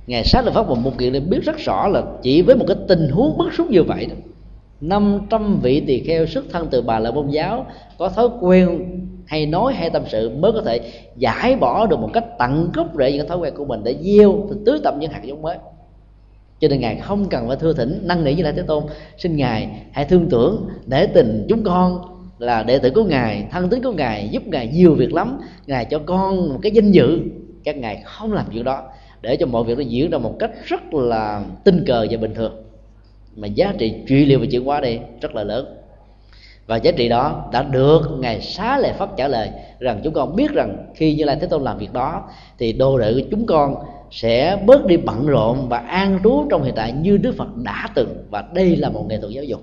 [0.07, 2.65] ngài sát lợi pháp và một kiện để biết rất rõ là chỉ với một
[2.69, 4.15] cái tình huống bức xúc như vậy đó
[4.81, 7.67] 500 vị tỳ kheo xuất thân từ bà lợi môn giáo
[7.99, 10.81] có thói quen hay nói hay tâm sự mới có thể
[11.17, 14.49] giải bỏ được một cách tận gốc rễ những thói quen của mình để gieo
[14.67, 15.57] tưới tập những hạt giống mới
[16.63, 18.85] cho nên ngài không cần phải thưa thỉnh năn nỉ như lai thế tôn.
[19.19, 22.01] Xin ngài hãy thương tưởng, để tình chúng con
[22.39, 25.41] là đệ tử của ngài, thân tín của ngài, giúp ngài nhiều việc lắm.
[25.67, 27.21] Ngài cho con một cái danh dự,
[27.65, 28.83] các ngài không làm chuyện đó,
[29.23, 32.35] để cho mọi việc nó diễn ra một cách rất là tinh cờ và bình
[32.35, 32.65] thường.
[33.37, 35.67] Mà giá trị trị liệu và chuyển hóa đây rất là lớn.
[36.67, 39.49] Và giá trị đó đã được ngài xá lệ pháp trả lời
[39.81, 42.99] rằng chúng con biết rằng khi như lai thế tôn làm việc đó, thì đồ
[42.99, 43.75] đệ của chúng con
[44.13, 47.89] sẽ bớt đi bận rộn và an trú trong hiện tại như đức phật đã
[47.95, 48.27] từng.
[48.31, 49.61] Và đây là một nghệ thuật giáo dục.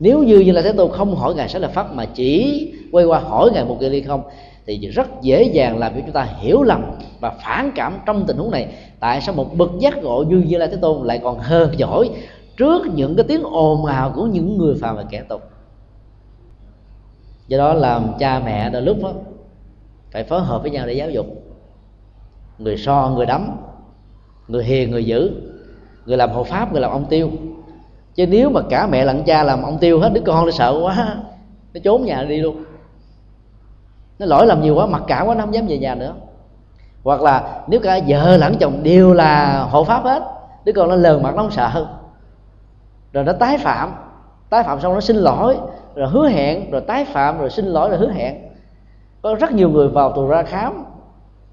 [0.00, 3.04] Nếu như như là thế tôn không hỏi ngài sẽ là pháp mà chỉ quay
[3.04, 4.22] qua hỏi ngài một kỳ ly không
[4.66, 6.82] thì rất dễ dàng làm cho chúng ta hiểu lầm
[7.20, 8.68] và phản cảm trong tình huống này.
[9.00, 12.10] Tại sao một bậc giác ngộ như như là thế tôn lại còn hơn giỏi
[12.56, 15.42] trước những cái tiếng ồn ào của những người phàm và kẻ tục?
[17.48, 19.12] Do đó làm cha mẹ đôi lúc đó,
[20.10, 21.26] phải phối hợp với nhau để giáo dục
[22.58, 23.56] người so, người đấm,
[24.48, 25.30] người hiền người dữ
[26.08, 27.30] người làm hộ pháp, người làm ông tiêu.
[28.14, 30.80] Chứ nếu mà cả mẹ lẫn cha làm ông tiêu hết, đứa con nó sợ
[30.82, 31.16] quá,
[31.74, 32.64] nó trốn nhà đi luôn.
[34.18, 36.14] Nó lỗi làm nhiều quá, mặc cảm quá, nó không dám về nhà nữa.
[37.04, 40.22] Hoặc là nếu cả vợ lẫn chồng đều là hộ pháp hết,
[40.64, 41.86] đứa con nó lờn mặt, nó không sợ
[43.12, 43.92] rồi nó tái phạm.
[44.50, 45.56] Tái phạm xong nó xin lỗi,
[45.94, 48.36] rồi hứa hẹn, rồi tái phạm, rồi xin lỗi, rồi hứa hẹn.
[49.22, 50.84] Có rất nhiều người vào tù ra khám,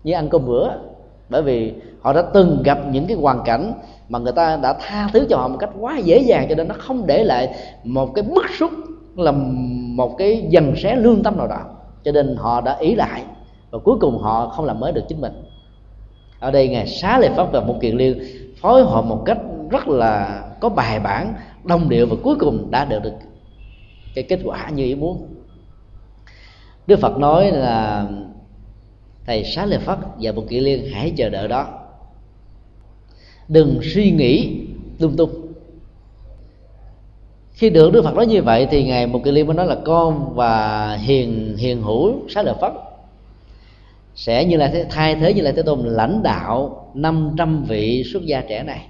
[0.03, 0.70] như ăn cơm bữa
[1.30, 3.73] bởi vì họ đã từng gặp những cái hoàn cảnh
[4.09, 6.67] mà người ta đã tha thứ cho họ một cách quá dễ dàng cho nên
[6.67, 8.71] nó không để lại một cái bức xúc,
[9.15, 9.32] là
[9.95, 11.59] một cái dần xé lương tâm nào đó.
[12.03, 13.23] Cho nên họ đã ý lại
[13.71, 15.43] và cuối cùng họ không làm mới được chính mình.
[16.39, 18.19] Ở đây ngài xá lệ pháp và một kiện liên
[18.61, 19.38] phối hợp một cách
[19.69, 23.13] rất là có bài bản, đồng điệu và cuối cùng đã được được
[24.15, 25.28] cái kết quả như ý muốn.
[26.88, 28.05] Đức phật nói là
[29.26, 31.67] thầy xá lợi phất và một kiện liên hãy chờ đợi đó.
[33.47, 34.65] Đừng suy nghĩ
[34.99, 35.45] lung tung.
[37.53, 39.78] Khi được đức phật nói như vậy thì ngài một kỳ liên mới nói là
[39.86, 42.71] con và hiền hiền hữu xá lợi phất
[44.15, 48.26] sẽ như là thế, thay thế như là thế tôn lãnh đạo 500 vị xuất
[48.26, 48.88] gia trẻ này.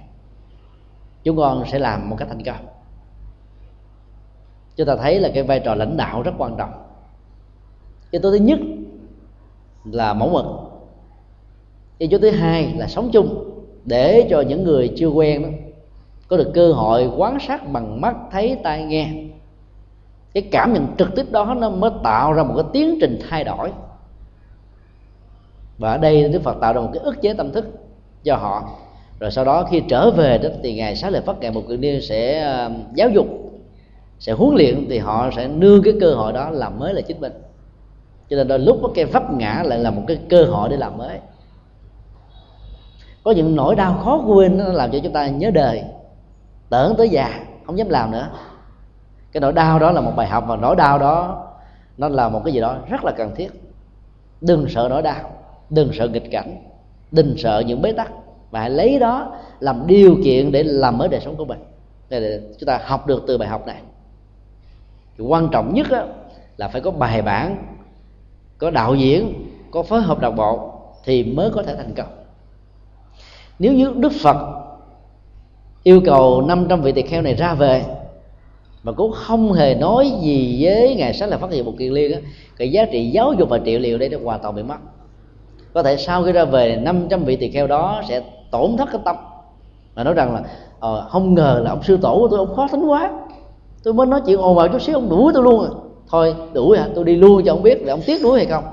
[1.24, 2.66] Chúng con sẽ làm một cách thành công.
[4.76, 6.72] Chúng ta thấy là cái vai trò lãnh đạo rất quan trọng.
[8.10, 8.58] Yếu tố thứ nhất
[9.90, 10.44] là mẫu mực.
[11.98, 13.50] Yếu tố thứ hai là sống chung,
[13.84, 15.48] để cho những người chưa quen đó
[16.28, 19.08] có được cơ hội quan sát bằng mắt, thấy, tai nghe.
[20.34, 23.44] Cái cảm nhận trực tiếp đó nó mới tạo ra một cái tiến trình thay
[23.44, 23.72] đổi.
[25.78, 27.66] Và ở đây đức phật tạo ra một cái ức chế tâm thức
[28.24, 28.68] cho họ.
[29.20, 31.76] Rồi sau đó khi trở về đó thì ngài xá lợi phất, ngài một cự
[31.76, 33.26] niên sẽ ờ, giáo dục,
[34.18, 37.20] sẽ huấn luyện thì họ sẽ nương cái cơ hội đó làm mới là chính
[37.20, 37.32] mình
[38.30, 40.98] cho nên đôi lúc cái vấp ngã lại là một cái cơ hội để làm
[40.98, 41.18] mới.
[43.24, 45.82] Có những nỗi đau khó quên nó làm cho chúng ta nhớ đời.
[46.70, 48.28] Tưởng tới già, không dám làm nữa.
[49.32, 51.46] Cái nỗi đau đó là một bài học và nỗi đau đó,
[51.98, 53.48] nó là một cái gì đó rất là cần thiết.
[54.40, 55.30] Đừng sợ nỗi đau,
[55.70, 56.56] đừng sợ nghịch cảnh,
[57.10, 58.10] đừng sợ những bế tắc.
[58.50, 61.58] Và hãy lấy đó làm điều kiện để làm mới đời sống của mình.
[62.08, 63.80] Để chúng ta học được từ bài học này.
[65.18, 65.86] Quan trọng nhất
[66.56, 67.75] là phải có bài bản
[68.58, 70.72] có đạo diễn có phối hợp đồng bộ
[71.04, 72.06] thì mới có thể thành công.
[73.58, 74.36] Nếu như đức phật
[75.82, 77.84] yêu cầu 500 vị tỳ kheo này ra về
[78.82, 82.12] mà cũng không hề nói gì với ngài sáng là phát hiện một kiền liên
[82.12, 82.18] á
[82.56, 84.76] cái giá trị giáo dục và trị liệu đây nó hoàn toàn bị mất.
[85.74, 89.00] Có thể sau khi ra về 500 vị tỳ kheo đó sẽ tổn thất cái
[89.04, 89.16] tâm
[89.94, 90.42] và nói rằng là
[90.80, 93.10] ờ, không ngờ là ông sư tổ của tôi ông khó tính quá.
[93.82, 95.70] Tôi mới nói chuyện ồn ào chút xíu ông đuổi tôi luôn à
[96.10, 96.88] thôi đủ hả?
[96.94, 98.64] Tôi đi luôn cho ông biết là ông tiếc nuối hay không.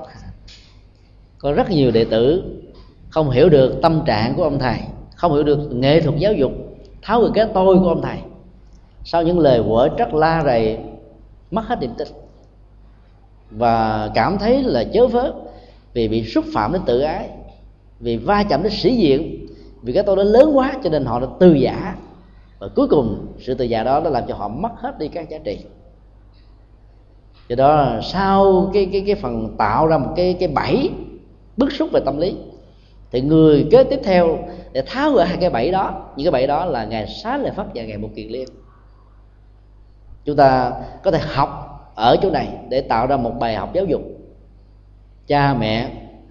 [1.38, 2.42] Có rất nhiều đệ tử
[3.08, 4.78] không hiểu được tâm trạng của ông thầy,
[5.16, 6.52] không hiểu được nghệ thuật giáo dục,
[7.02, 8.18] tháo được cái tôi của ông thầy.
[9.04, 10.78] Sau những lời quở trắc la rầy,
[11.50, 12.08] mất hết niềm tin
[13.50, 15.32] và cảm thấy là chớ vớ
[15.92, 17.28] vì bị xúc phạm đến tự ái,
[18.00, 19.46] vì va chạm đến sĩ diện,
[19.82, 21.96] vì cái tôi đó lớn quá cho nên họ đã từ giả.
[22.58, 25.28] Và cuối cùng, sự từ giả đó đã làm cho họ mất hết đi các
[25.30, 25.58] giá trị
[27.48, 30.90] do đó, sau cái cái cái phần tạo ra một cái cái bẫy
[31.56, 32.36] bức xúc về tâm lý,
[33.12, 34.38] thì người kế tiếp theo
[34.72, 37.50] để tháo gỡ hai cái bẫy đó, những cái bẫy đó là ngày xá lợi
[37.50, 38.48] phất và ngày một kiền liên.
[40.24, 40.72] Chúng ta
[41.02, 44.00] có thể học ở chỗ này để tạo ra một bài học giáo dục.
[45.26, 45.90] Cha, mẹ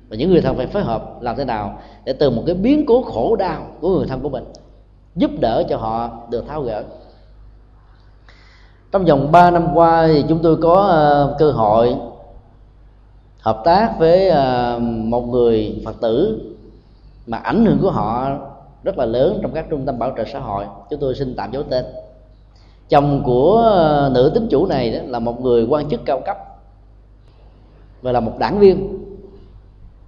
[0.09, 2.85] và những người thân phải phối hợp làm thế nào để từ một cái biến
[2.85, 4.43] cố khổ đau của người thân của mình
[5.15, 6.83] giúp đỡ cho họ được tháo gỡ
[8.93, 10.73] trong vòng 3 năm qua thì chúng tôi có
[11.31, 11.95] uh, cơ hội
[13.39, 16.39] hợp tác với uh, một người phật tử
[17.27, 18.29] mà ảnh hưởng của họ
[18.83, 20.65] rất là lớn trong các trung tâm bảo trợ xã hội.
[20.89, 21.85] Chúng tôi xin tạm dấu tên.
[22.89, 23.73] Chồng của
[24.07, 26.37] uh, nữ tính chủ này đó là một người quan chức cao cấp
[28.01, 28.99] và là một đảng viên.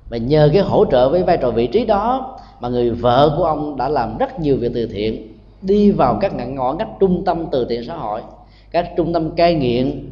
[0.09, 3.43] Và nhờ cái hỗ trợ với vai trò vị trí đó mà người vợ của
[3.43, 7.45] ông đã làm rất nhiều việc từ thiện đi vào các ngõ ngách trung tâm
[7.51, 8.21] từ thiện xã hội
[8.75, 10.09] các trung tâm cai nghiện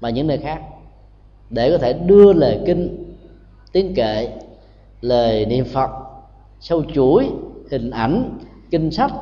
[0.00, 0.62] và những nơi khác
[1.50, 3.14] để có thể đưa lời kinh,
[3.72, 4.28] tiếng kệ,
[5.00, 5.90] lời niệm phật,
[6.60, 7.30] sâu chuỗi
[7.70, 8.38] hình ảnh,
[8.70, 9.12] kinh sách,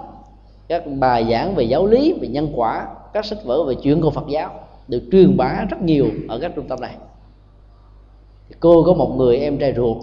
[0.68, 4.10] các bài giảng về giáo lý, về nhân quả, các sách vở về chuyện của
[4.10, 6.94] phật giáo được truyền bá rất nhiều ở các trung tâm này.
[8.60, 9.96] Cô có một người em trai ruột,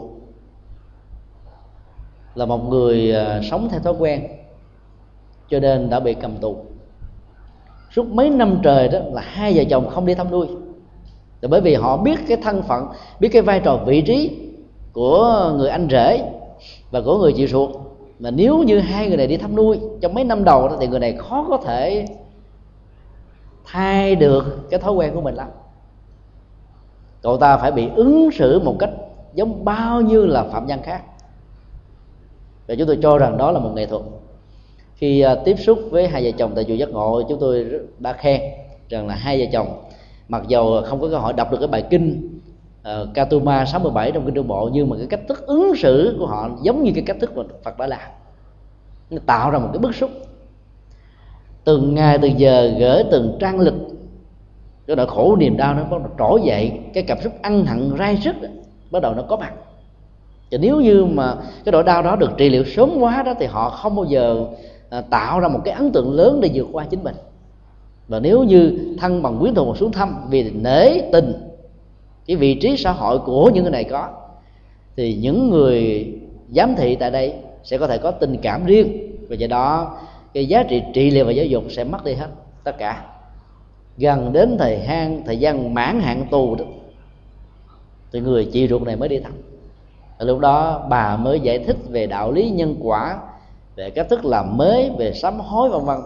[2.36, 4.28] là một người à, sống theo thói quen,
[5.50, 6.67] cho nên đã bị cầm tù
[7.98, 10.48] suốt mấy năm trời đó là hai vợ chồng không đi thăm nuôi.
[11.42, 12.88] Là bởi vì họ biết cái thân phận,
[13.20, 14.40] biết cái vai trò, vị trí
[14.94, 16.32] của người anh rể
[16.92, 17.70] và của người chị ruột.
[18.20, 20.88] Mà nếu như hai người này đi thăm nuôi, trong mấy năm đầu đó thì
[20.88, 22.06] người này khó có thể
[23.66, 25.48] thay được cái thói quen của mình lắm.
[27.22, 28.92] Cậu ta phải bị ứng xử một cách
[29.34, 31.02] giống bao nhiêu là phạm nhân khác.
[32.68, 34.02] Và chúng tôi cho rằng đó là một nghệ thuật
[34.98, 37.66] khi uh, tiếp xúc với hai vợ chồng tại chùa giác ngộ chúng tôi
[38.00, 38.42] đã khen
[38.90, 39.68] rằng là hai vợ chồng
[40.28, 42.40] mặc dầu không có cơ hội đọc được cái bài kinh
[42.82, 46.28] uh, Katuma 67 trong kinh Trung Bộ nhưng mà cái cách thức ứng xử của
[46.28, 48.10] họ giống như cái cách thức mà Phật đã làm
[49.10, 50.12] nó tạo ra một cái bức xúc.
[51.64, 53.74] Từng ngày từng giờ gửi từng trang lịch
[54.88, 57.92] cái nỗi khổ niềm đau nó bắt đầu trỗi dậy cái cảm xúc ăn hận
[58.00, 58.36] rai sức
[58.92, 59.54] bắt đầu nó có mặt.
[60.52, 61.36] Và nếu như mà
[61.66, 64.46] cái nỗi đau đó được trị liệu sớm quá đó thì họ không bao giờ
[64.90, 67.16] à, tạo ra một cái ấn tượng lớn để vượt qua chính mình.
[68.08, 71.34] Và nếu như thân bằng quyến thuộc xuống thăm vì nể tình
[72.28, 74.10] cái vị trí xã hội của những người này có
[74.96, 76.08] thì những người
[76.56, 77.34] giám thị tại đây
[77.64, 79.12] sẽ có thể có tình cảm riêng.
[79.30, 79.98] Và do đó
[80.34, 82.28] cái giá trị trị liệu và giáo dục sẽ mất đi hết
[82.64, 83.06] tất cả.
[83.98, 86.66] Gần đến thời gian thời gian mãn hạn tù đó
[88.12, 89.32] thì người chị ruột này mới đi thăm.
[90.20, 93.18] Lúc đó bà mới giải thích về đạo lý nhân quả
[93.78, 95.98] về cách thức làm mới về sám hối vân vân.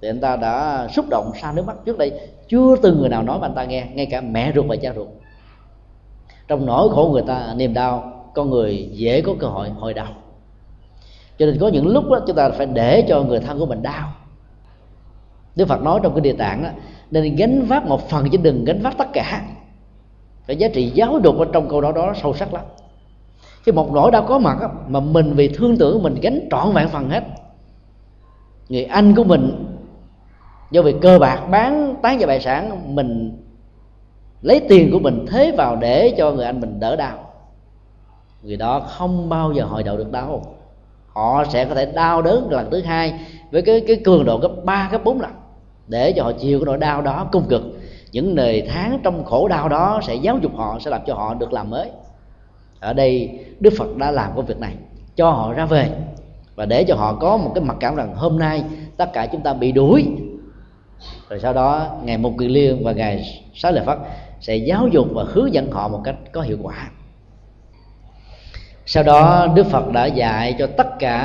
[0.00, 1.76] Thì anh ta đã xúc động xa nước mắt.
[1.84, 4.66] Trước đây chưa từng người nào nói mà anh ta nghe ngay cả mẹ ruột
[4.68, 5.08] và cha ruột.
[6.48, 10.08] Trong nỗi khổ người ta niềm đau con người dễ có cơ hội hồi đau.
[11.38, 13.82] Cho nên có những lúc đó chúng ta phải để cho người thân của mình
[13.82, 14.12] đau.
[15.56, 16.68] Đức Phật nói trong cái địa tạng đó,
[17.10, 19.42] nên gánh vác một phần chứ đừng gánh vác tất cả.
[20.46, 22.64] Cái giá trị giáo dục ở trong câu đó đó sâu sắc lắm
[23.62, 24.58] khi một nỗi đau có mặt
[24.88, 27.24] mà mình vì thương tưởng mình gánh trọn vẹn phần hết.
[28.68, 29.66] Người anh của mình
[30.70, 33.38] do việc cơ bạc bán tán và tài sản mình
[34.42, 37.32] lấy tiền của mình thế vào để cho người anh mình đỡ đau.
[38.42, 40.42] Người đó không bao giờ hồi đầu được đau.
[41.12, 43.14] Họ sẽ có thể đau đớn lần thứ hai
[43.50, 45.30] với cái cái cường độ gấp 3, gấp 4 lần
[45.86, 47.62] để cho họ chịu cái nỗi đau đó cung cực.
[48.12, 51.34] Những ngày tháng trong khổ đau đó sẽ giáo dục họ sẽ làm cho họ
[51.34, 51.90] được làm mới
[52.82, 53.30] ở đây,
[53.60, 54.74] đức phật đã làm công việc này,
[55.16, 55.88] cho họ ra về.
[56.54, 58.64] Và để cho họ có một cái mặc cảm rằng hôm nay
[58.96, 60.06] tất cả chúng ta bị đuổi.
[61.28, 63.98] Rồi sau đó, ngày một kỳ liên và ngày sáu lợi phật
[64.40, 66.90] sẽ giáo dục và hướng dẫn họ một cách có hiệu quả.
[68.86, 71.18] Sau đó, đức phật đã dạy cho tất cả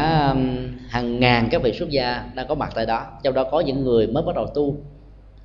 [0.90, 3.06] hàng ngàn các vị xuất gia đang có mặt tại đó.
[3.24, 4.76] Trong đó có những người mới bắt đầu tu,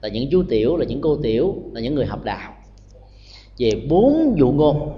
[0.00, 2.52] là những chú tiểu, là những cô tiểu, là những người học đạo.
[3.58, 4.92] Về bốn dụ ngôn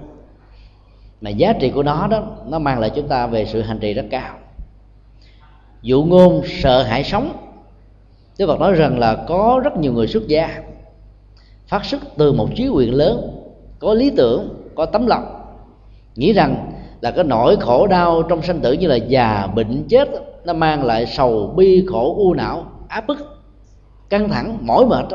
[1.20, 3.94] mà giá trị của nó đó, nó mang lại chúng ta về sự hành trì
[3.94, 4.34] rất cao.
[5.82, 7.32] Dụ ngôn sợ hãi sống.
[8.38, 10.62] Đức Phật nói rằng là có rất nhiều người xuất gia,
[11.66, 13.30] phát xuất từ một chí quyền lớn,
[13.78, 15.24] có lý tưởng, có tấm lòng.
[16.16, 20.08] Nghĩ rằng là cái nỗi khổ đau trong sanh tử như là già, bệnh, chết,
[20.44, 23.44] nó mang lại sầu, bi, khổ, u não, áp bức,
[24.08, 25.06] căng thẳng, mỏi mệt.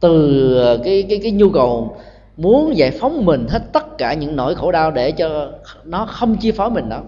[0.00, 1.96] Từ cái cái cái nhu cầu
[2.40, 5.52] muốn giải phóng mình hết tất cả những nỗi khổ đau để cho
[5.84, 7.00] nó không chi phối mình đó.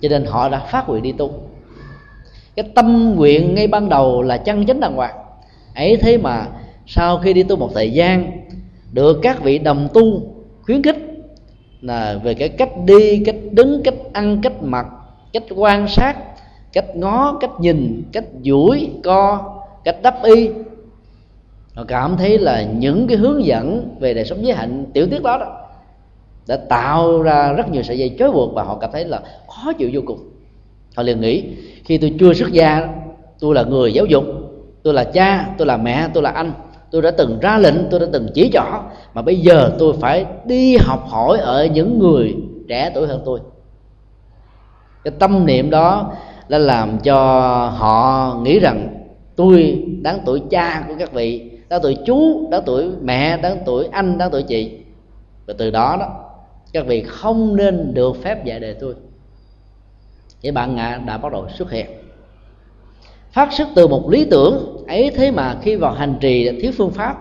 [0.00, 1.32] Cho nên họ đã phát nguyện đi tu.
[2.56, 5.14] Cái tâm nguyện ngay ban đầu là chân chánh đàng hoàng.
[5.74, 6.46] Ấy thế mà
[6.86, 8.32] sau khi đi tu một thời gian,
[8.92, 10.22] được các vị đồng tu
[10.62, 10.96] khuyến khích
[11.80, 14.86] là về cái cách đi, cách đứng, cách ăn, cách mặc,
[15.32, 16.16] cách quan sát,
[16.72, 19.54] cách ngó, cách nhìn, cách duỗi, co,
[19.84, 20.50] cách đắp y
[21.74, 25.22] họ cảm thấy là những cái hướng dẫn về đời sống giới hạnh tiểu tiết
[25.22, 25.60] đó đó
[26.46, 29.72] đã tạo ra rất nhiều sợi dây chối buộc và họ cảm thấy là khó
[29.72, 30.18] chịu vô cùng.
[30.96, 31.44] Họ liền nghĩ,
[31.84, 32.88] khi tôi chưa xuất gia,
[33.38, 34.24] tôi là người giáo dục,
[34.82, 36.52] tôi là cha, tôi là mẹ, tôi là anh,
[36.90, 38.64] tôi đã từng ra lệnh, tôi đã từng chỉ trỏ,
[39.14, 42.34] mà bây giờ tôi phải đi học hỏi ở những người
[42.68, 43.40] trẻ tuổi hơn tôi.
[45.04, 46.12] Cái tâm niệm đó
[46.48, 47.16] đã làm cho
[47.76, 48.88] họ nghĩ rằng
[49.36, 53.88] tôi đáng tuổi cha của các vị đáng tuổi chú đáng tuổi mẹ đáng tuổi
[53.92, 54.78] anh đáng tuổi chị.
[55.46, 56.30] Và từ đó đó
[56.72, 58.94] các vị không nên được phép dạy đề tôi.
[60.42, 61.86] Thì bạn ngạ đã bắt đầu xuất hiện.
[63.32, 66.90] Phát xuất từ một lý tưởng ấy thế mà khi vào hành trì thiếu phương
[66.90, 67.16] pháp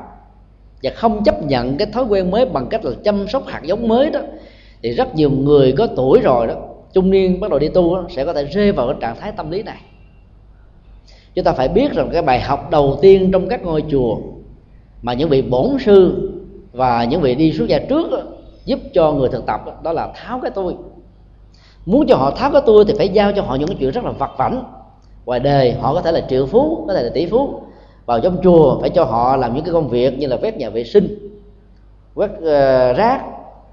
[0.83, 3.87] và không chấp nhận cái thói quen mới bằng cách là chăm sóc hạt giống
[3.87, 4.19] mới đó
[4.83, 6.55] thì rất nhiều người có tuổi rồi đó
[6.93, 9.31] trung niên bắt đầu đi tu đó, sẽ có thể rơi vào cái trạng thái
[9.31, 9.81] tâm lý này.
[11.35, 14.17] Chúng ta phải biết rằng cái bài học đầu tiên trong các ngôi chùa
[15.03, 16.29] mà những vị bổn sư
[16.71, 18.17] và những vị đi xuất gia trước đó,
[18.65, 20.75] giúp cho người thực tập đó, đó là tháo cái tôi.
[21.85, 24.03] Muốn cho họ tháo cái tôi thì phải giao cho họ những cái chuyện rất
[24.03, 24.63] là vặt vảnh.
[25.25, 27.61] Ngoài đời họ có thể là triệu phú có thể là tỷ phú.
[28.05, 30.69] Vào trong chùa phải cho họ làm những cái công việc như là quét nhà
[30.69, 31.29] vệ sinh
[32.15, 33.21] quét uh, rác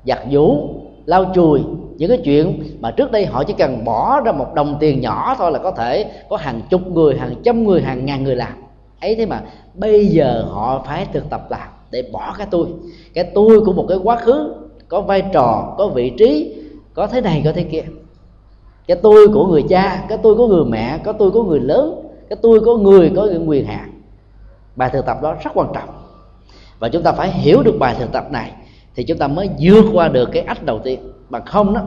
[0.05, 0.69] giặt giũ
[1.07, 1.61] lau chùi
[1.97, 5.35] những cái chuyện mà trước đây họ chỉ cần bỏ ra một đồng tiền nhỏ
[5.39, 8.53] thôi là có thể có hàng chục người hàng trăm người hàng ngàn người làm
[9.01, 9.43] ấy thế mà,
[9.75, 12.67] bây giờ họ phải thực tập làm để bỏ cái tôi.
[13.15, 14.55] Cái tôi của một cái quá khứ,
[14.89, 16.55] có vai trò, có vị trí,
[16.95, 17.83] có thế này, có thế kia.
[18.87, 22.03] Cái tôi của người cha, cái tôi của người mẹ, cái tôi của người lớn,
[22.29, 24.01] cái tôi của người có những quyền hạn.
[24.77, 25.89] Bài thực tập đó rất quan trọng.
[26.79, 28.53] Và chúng ta phải hiểu được bài thực tập này
[28.95, 31.01] thì chúng ta mới vượt qua được cái ách đầu tiên.
[31.29, 31.81] Bằng không đó,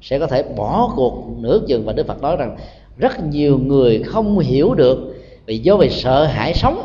[0.00, 1.84] sẽ có thể bỏ cuộc nửa chừng.
[1.86, 2.56] Và đức phật nói rằng
[2.96, 4.98] rất nhiều người không hiểu được
[5.46, 6.82] vì do vì sợ hãi sống,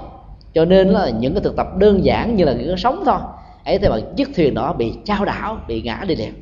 [0.53, 3.20] cho nên là những cái thực tập đơn giản như là những cái sống thôi,
[3.66, 6.34] ấy thế mà chiếc thuyền đó bị trao đảo, bị ngã đi liền.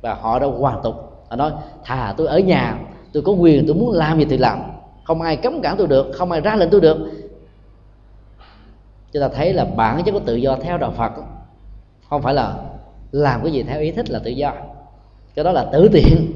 [0.00, 0.94] Và họ đã hoàn tục.
[1.28, 1.52] Họ nói,
[1.84, 2.78] thà tôi ở nhà,
[3.12, 4.62] tôi có quyền, tôi muốn làm gì thì làm.
[5.04, 6.96] Không ai cấm cản tôi được, không ai ra lệnh tôi được.
[9.12, 11.12] Chúng ta thấy là bản chất của tự do theo đạo phật,
[12.10, 12.54] không phải là
[13.12, 14.52] làm cái gì theo ý thích là tự do.
[15.34, 16.26] Cái đó là tự tiện.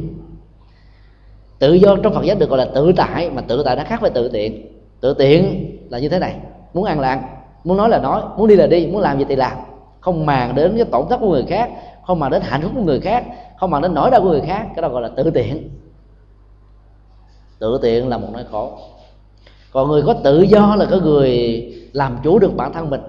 [1.58, 4.00] Tự do trong phật giáo được gọi là tự tại, mà tự tại nó khác
[4.00, 6.36] với tự tiện tự tiện là như thế này.
[6.74, 7.22] Muốn ăn là ăn,
[7.64, 9.58] muốn nói là nói, muốn đi là đi, muốn làm gì thì làm.
[10.00, 11.70] Không màng đến cái tổn thất của người khác,
[12.06, 13.24] không màng đến hạnh phúc của người khác,
[13.56, 15.70] không màng đến nỗi đau của người khác, cái đó gọi là tự tiện.
[17.58, 18.78] Tự tiện là một nỗi khổ.
[19.72, 23.00] Còn người có tự do là cái người làm chủ được bản thân mình.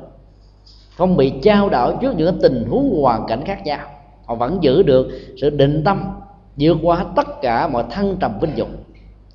[0.97, 3.79] Không bị trao đảo trước những tình huống hoàn cảnh khác nhau.
[4.25, 5.07] Họ vẫn giữ được
[5.41, 6.11] sự định tâm,
[6.57, 8.67] vượt qua tất cả mọi thăng trầm vinh dục.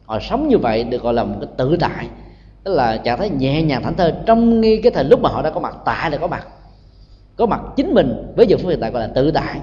[0.05, 2.09] Họ sống như vậy được gọi là một cái tự tại
[2.65, 5.43] tức là trạng thái nhẹ nhàng thảnh thơi trong ngay cái thời lúc mà họ
[5.43, 6.47] đã có mặt, tại là có mặt.
[7.37, 9.61] Có mặt chính mình với giờ phút hiện tại gọi là tự tại.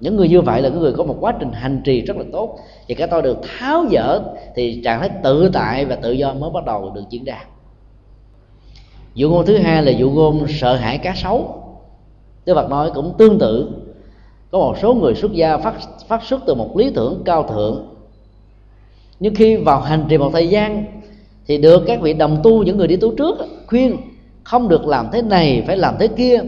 [0.00, 2.24] Những người như vậy là những người có một quá trình hành trì rất là
[2.32, 2.58] tốt.
[2.88, 4.20] Thì cái tôi được tháo dỡ
[4.54, 7.44] thì trạng thái tự tại và tự do mới bắt đầu được diễn ra.
[9.14, 11.62] Dụ ngôn thứ hai là dụ ngôn sợ hãi cá sấu.
[12.44, 13.70] Đức Phật nói cũng tương tự.
[14.50, 15.74] Có một số người xuất gia phát
[16.08, 17.86] phát xuất từ một lý tưởng cao thượng.
[19.20, 20.84] Nhưng khi vào hành trì một thời gian
[21.46, 23.36] thì được các vị đồng tu, những người đi tu trước,
[23.66, 23.96] khuyên,
[24.44, 26.40] không được làm thế này, phải làm thế kia.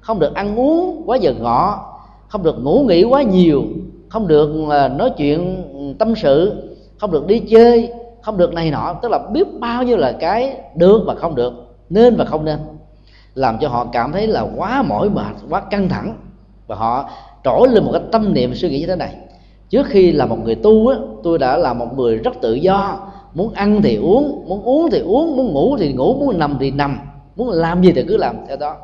[0.00, 1.84] Không được ăn uống quá giờ ngọ,
[2.28, 3.64] không được ngủ nghỉ quá nhiều,
[4.08, 6.52] không được à, nói chuyện ừ, tâm sự,
[6.98, 7.88] không được đi chơi,
[8.22, 8.94] không được này nọ.
[9.02, 11.52] Tức là biết bao nhiêu là cái được và không được,
[11.90, 12.58] nên và không nên.
[13.34, 16.14] Làm cho họ cảm thấy là quá mỏi mệt, quá căng thẳng,
[16.66, 17.10] và họ
[17.44, 19.14] trỗi lên một cái tâm niệm suy nghĩ như thế này.
[19.68, 22.98] Trước khi là một người tu á, tôi đã là một người rất tự do
[23.36, 26.70] muốn ăn thì uống, muốn uống thì uống, muốn ngủ thì ngủ, muốn nằm thì
[26.70, 26.98] nằm.
[27.36, 28.76] Muốn làm gì thì cứ làm theo đó.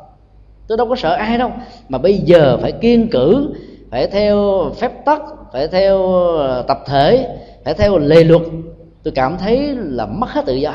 [0.67, 1.51] Tôi đâu có sợ ai đâu.
[1.89, 3.53] Mà bây giờ phải kiên cử,
[3.91, 5.21] phải theo phép tắc,
[5.53, 8.41] phải theo ờ, tập thể, phải theo lề luật.
[9.03, 10.73] Tôi cảm thấy là mất hết tự do.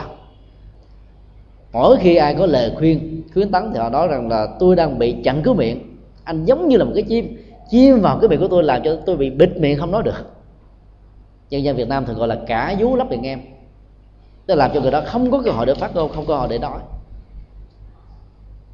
[1.72, 4.98] Mỗi khi ai có lời khuyên, khuyến tấn thì họ nói rằng là tôi đang
[4.98, 5.96] bị chặn cứu miệng.
[6.24, 7.36] Anh giống như là một cái chim
[7.70, 10.30] chim vào cái miệng của tôi làm cho tôi bị bịt miệng không nói được.
[11.50, 13.40] Dân gian việt nam thường gọi là cả vú lấp miệng em
[14.48, 16.34] tức là làm cho người đó không có cơ hội để phát ngôn không có
[16.34, 16.80] cơ hội để nói.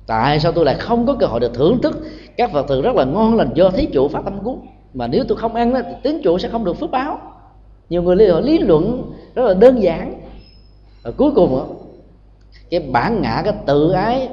[0.06, 1.98] Tại sao tôi lại không có cơ hội được thưởng thức
[2.36, 4.66] các vật thực rất là ngon lành do thí chủ phát tâm cúng?
[4.94, 7.18] Mà nếu tôi không ăn thì tín chủ sẽ không được phước báo.
[7.90, 10.20] Nhiều người lý, lý luận rất là đơn giản.
[11.02, 11.66] Và cuối cùng đó,
[12.70, 14.28] cái bản ngã cái tự ái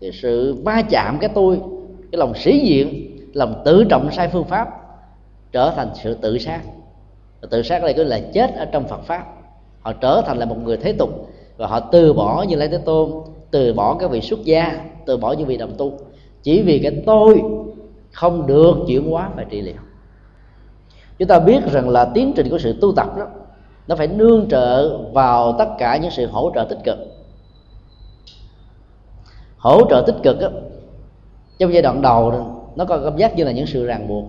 [0.00, 1.60] cái sự va chạm cái tôi
[2.12, 4.68] cái lòng sĩ diện lòng tự trọng sai phương pháp
[5.52, 6.60] trở thành sự tự sát.
[7.50, 9.37] Tự sát đây cứ là chết ở trong Phật pháp
[9.88, 12.78] họ trở thành là một người thế tục và họ từ bỏ như lấy thế
[12.78, 13.10] tôn
[13.50, 15.92] từ bỏ cái vị xuất gia từ bỏ những vị đồng tu.
[16.42, 17.42] Chỉ vì cái tôi
[18.12, 19.74] không được chuyển hóa và trị liệu.
[21.18, 23.26] Chúng ta biết rằng là tiến trình của sự tu tập đó
[23.88, 26.98] nó phải nương trợ vào tất cả những sự hỗ trợ tích cực.
[29.56, 30.48] Hỗ trợ tích cực đó,
[31.58, 32.32] trong giai đoạn đầu
[32.76, 34.24] nó có cảm giác như là những sự ràng buộc.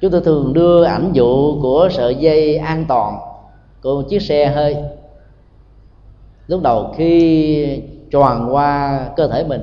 [0.00, 3.29] Chúng tôi thường đưa ảnh dụ của sợi dây an toàn
[3.82, 4.76] của một chiếc xe hơi.
[6.46, 9.62] Lúc đầu khi tròn qua cơ thể mình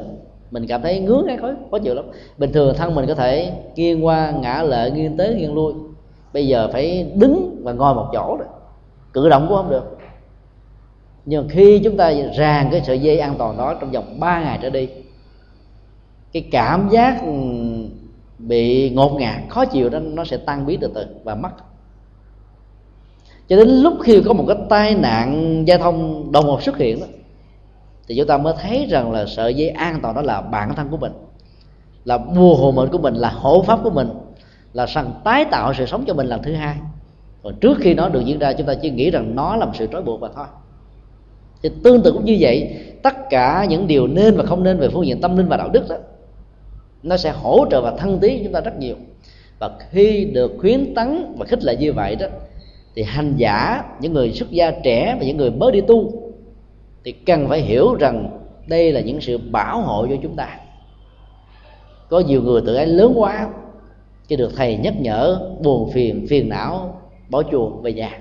[0.51, 2.05] mình cảm thấy ngứa cái khó, khó chịu lắm.
[2.37, 5.73] Bình thường thân mình có thể nghiêng qua ngã lệ nghiêng tới nghiêng lui.
[6.33, 8.47] Bây giờ phải đứng và ngồi một chỗ rồi.
[9.13, 9.97] Cử động cũng không được.
[11.25, 14.59] Nhưng khi chúng ta ràng cái sợi dây an toàn đó trong vòng 3 ngày
[14.61, 14.87] trở đi
[16.33, 17.31] cái cảm giác ừ,
[18.37, 21.49] bị ngột ngạt khó chịu đó nó sẽ tan biến từ từ và mất
[23.49, 26.99] cho đến lúc khi có một cái tai nạn giao thông đột ngột xuất hiện
[26.99, 27.05] đó,
[28.07, 30.87] thì chúng ta mới thấy rằng là sợi dây an toàn đó là bản thân
[30.89, 31.11] của mình,
[32.05, 34.09] là bùa hộ mệnh của mình, là hộ pháp của mình,
[34.73, 36.75] là sẵn tái tạo sự sống cho mình lần thứ hai.
[37.43, 39.71] Còn trước khi nó được diễn ra, chúng ta chỉ nghĩ rằng nó là một
[39.75, 40.45] sự trói buộc mà thôi.
[41.63, 44.89] Thì tương tự cũng như vậy, tất cả những điều nên và không nên về
[44.89, 45.95] phương diện tâm linh và đạo đức đó,
[47.03, 48.95] nó sẽ hỗ trợ và thân tí chúng ta rất nhiều.
[49.59, 52.27] Và khi được khuyến tấn và khích lệ như vậy đó
[52.97, 56.11] thì hành giả những người xuất gia trẻ và những người mới đi tu
[57.03, 60.59] thì cần phải hiểu rằng đây là những sự bảo hộ cho chúng ta.
[62.09, 63.49] Có nhiều người tự ái lớn quá
[64.27, 68.19] khi được thầy nhắc nhở buồn phiền phiền não bỏ chùa về nhà.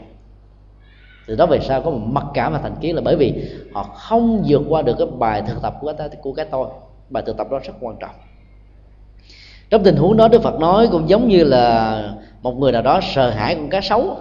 [1.26, 3.34] Từ đó về sau có một mặc cảm và thành kiến là bởi vì
[3.72, 6.68] họ không vượt qua được cái bài thực tập của cái, của cái tôi.
[7.10, 8.14] Bài thực tập đó rất quan trọng.
[9.70, 12.02] Trong tình huống đó đức phật nói cũng giống như là
[12.42, 14.16] một người nào đó sợ hãi con cá sấu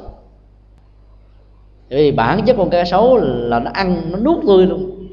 [1.89, 5.07] vì bản chất con cá sấu là nó ăn, nó nuốt tươi luôn.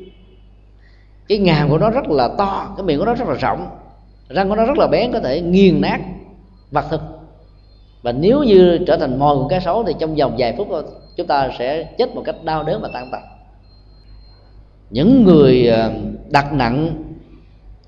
[1.28, 3.66] Cái ngàm của nó rất là to, cái miệng của nó rất là rộng,
[4.28, 6.00] răng của nó rất là bén, có thể nghiền nát
[6.70, 7.00] vật thực
[8.02, 10.82] và nếu như trở thành mồi của cá sấu thì trong vòng vài phút thôi,
[11.16, 13.20] chúng ta sẽ chết một cách đau đớn và tan tật.
[14.90, 15.90] Những người à,
[16.28, 17.04] đặt nặng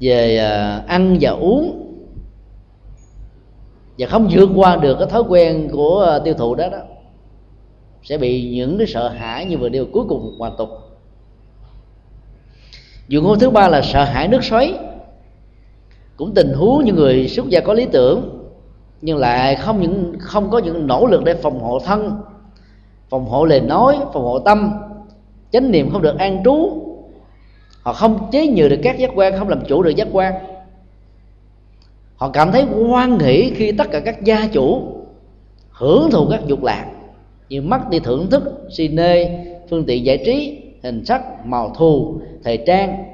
[0.01, 1.80] về à, ăn và uống
[3.99, 6.78] và không vượt qua được cái thói quen của à, tiêu thụ đó đó
[8.05, 10.69] sẽ bị những cái sợ hãi như vừa điều cuối cùng hoàn tục.
[13.09, 14.75] Dụ ngôn thứ ba là sợ hãi nước xoáy,
[16.17, 18.49] cũng tình huống những người xuất gia có lý tưởng,
[19.01, 22.21] nhưng lại không những, không có những nỗ lực để phòng hộ thân,
[23.09, 24.73] phòng hộ lời nói, phòng hộ tâm,
[25.51, 26.81] chánh niệm không được an trú.
[27.83, 30.35] Họ không chế nhự được các giác quan, không làm chủ được giác quan.
[32.17, 34.83] Họ cảm thấy hoan hỷ khi tất cả các gia chủ
[35.71, 36.94] hưởng thụ các dục lạc
[37.55, 38.43] như mắt đi thưởng thức
[38.77, 43.05] cine phương tiện giải trí, hình sắc, màu thù, thời trang.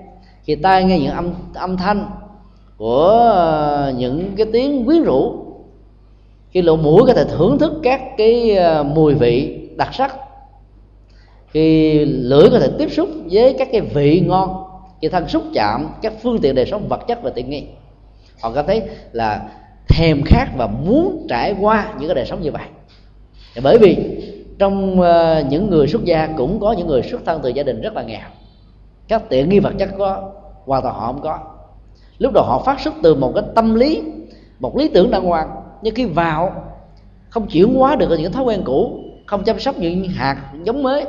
[0.44, 2.10] Khi tai nghe những âm âm thanh
[2.76, 5.34] của ờ, những cái tiếng quyến rũ
[6.50, 10.16] khi lỗ mũi có thể thưởng thức các cái ờ, mùi vị đặc sắc.
[11.48, 14.64] Khi lưỡi có thể tiếp xúc với các cái vị ngon,
[15.02, 17.64] khi thân xúc chạm các phương tiện đời sống vật chất và tiện nghi.
[18.40, 18.82] Họ cảm thấy
[19.12, 19.48] là
[19.88, 22.66] thèm khát và muốn trải qua những cái đời sống như vậy
[23.62, 23.96] bởi vì
[24.58, 27.80] trong ờ, những người xuất gia cũng có những người xuất thân từ gia đình
[27.80, 28.28] rất là nghèo.
[29.08, 30.32] Các tiện nghi vật chất có
[30.64, 31.38] hoàn toàn họ không có.
[32.18, 34.02] Lúc đầu họ phát xuất từ một cái tâm lý,
[34.58, 35.50] một lý tưởng đàng hoàng,
[35.82, 36.64] nhưng khi vào,
[37.28, 41.04] không chuyển hóa được những thói quen cũ, không chăm sóc những hạt giống mới,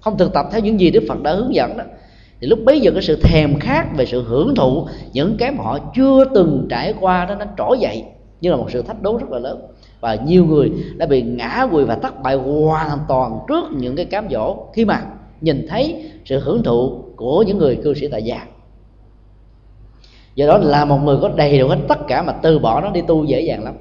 [0.00, 1.84] không thực tập theo những gì đức phật đã hướng dẫn đó,
[2.40, 5.64] thì lúc bấy giờ cái sự thèm khát về sự hưởng thụ những cái mà
[5.64, 8.04] họ chưa từng trải qua đó, nó trỗi dậy
[8.40, 9.60] như là một sự thách đố rất là lớn
[10.02, 14.04] và nhiều người đã bị ngã quỳ và thất bại hoàn toàn trước những cái
[14.04, 14.56] cám dỗ.
[14.74, 15.02] Khi mà
[15.40, 18.46] nhìn thấy sự hưởng thụ của những người cư sĩ tại gia.
[20.34, 22.90] Do đó là một người có đầy đủ hết tất cả mà từ bỏ nó
[22.90, 23.74] đi tu dễ dàng lắm.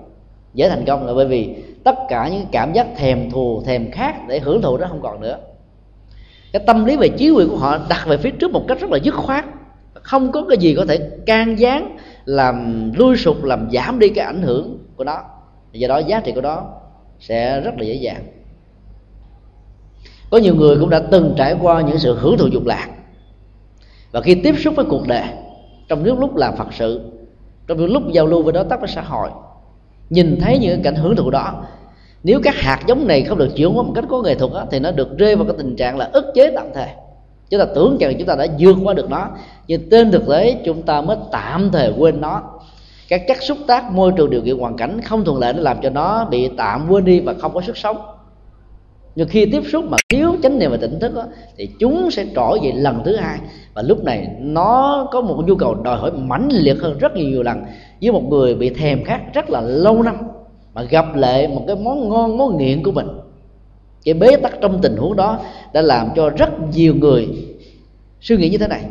[0.53, 4.27] Dễ thành công là bởi vì tất cả những cảm giác thèm thù, thèm khát
[4.27, 5.37] để hưởng thụ đó không còn nữa.
[6.53, 8.89] Cái tâm lý về trí quyền của họ đặt về phía trước một cách rất
[8.89, 9.45] là dứt khoát.
[9.93, 14.25] Không có cái gì có thể can gián, làm lui sụp, làm giảm đi cái
[14.25, 15.21] ảnh hưởng của nó
[15.79, 16.73] do đó giá trị của đó
[17.19, 18.23] sẽ rất là dễ dàng.
[20.29, 22.87] Có nhiều người cũng đã từng trải qua những sự hưởng thụ dục lạc.
[24.11, 25.25] Và khi tiếp xúc với cuộc đời
[25.87, 27.11] trong những lúc làm phật sự
[27.67, 29.29] trong những lúc giao lưu với đối tác với xã hội
[30.09, 31.63] nhìn thấy những cảnh hưởng thụ đó
[32.23, 34.65] nếu các hạt giống này không được chuyển hóa một cách có nghệ thuật đó,
[34.71, 36.87] thì nó được rơi vào cái tình trạng là ức chế tạm thời.
[37.49, 39.29] Chúng ta tưởng rằng chúng ta đã vượt qua được nó
[39.67, 42.41] nhưng trên thực tế chúng ta mới tạm thời quên nó
[43.11, 45.77] các chất xúc tác môi trường điều kiện hoàn cảnh không thuận lợi nó làm
[45.81, 47.97] cho nó bị tạm quên đi và không có sức sống.
[49.15, 51.23] Nhưng khi tiếp xúc mà thiếu chánh niệm và tỉnh thức đó,
[51.57, 53.39] thì chúng sẽ trỗi dậy lần thứ hai.
[53.73, 57.29] Và lúc này nó có một nhu cầu đòi hỏi mãnh liệt hơn rất nhiều,
[57.29, 57.63] nhiều lần.
[58.01, 60.17] Với một người bị thèm khát rất là lâu năm
[60.73, 63.07] mà gặp lại một cái món ngon món nghiện của mình.
[64.05, 65.39] Cái bế tắc trong tình huống đó
[65.73, 67.29] đã làm cho rất nhiều người
[68.21, 68.85] suy nghĩ như thế này.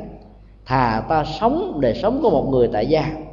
[0.64, 3.29] Thà ta sống để sống của một người tại gia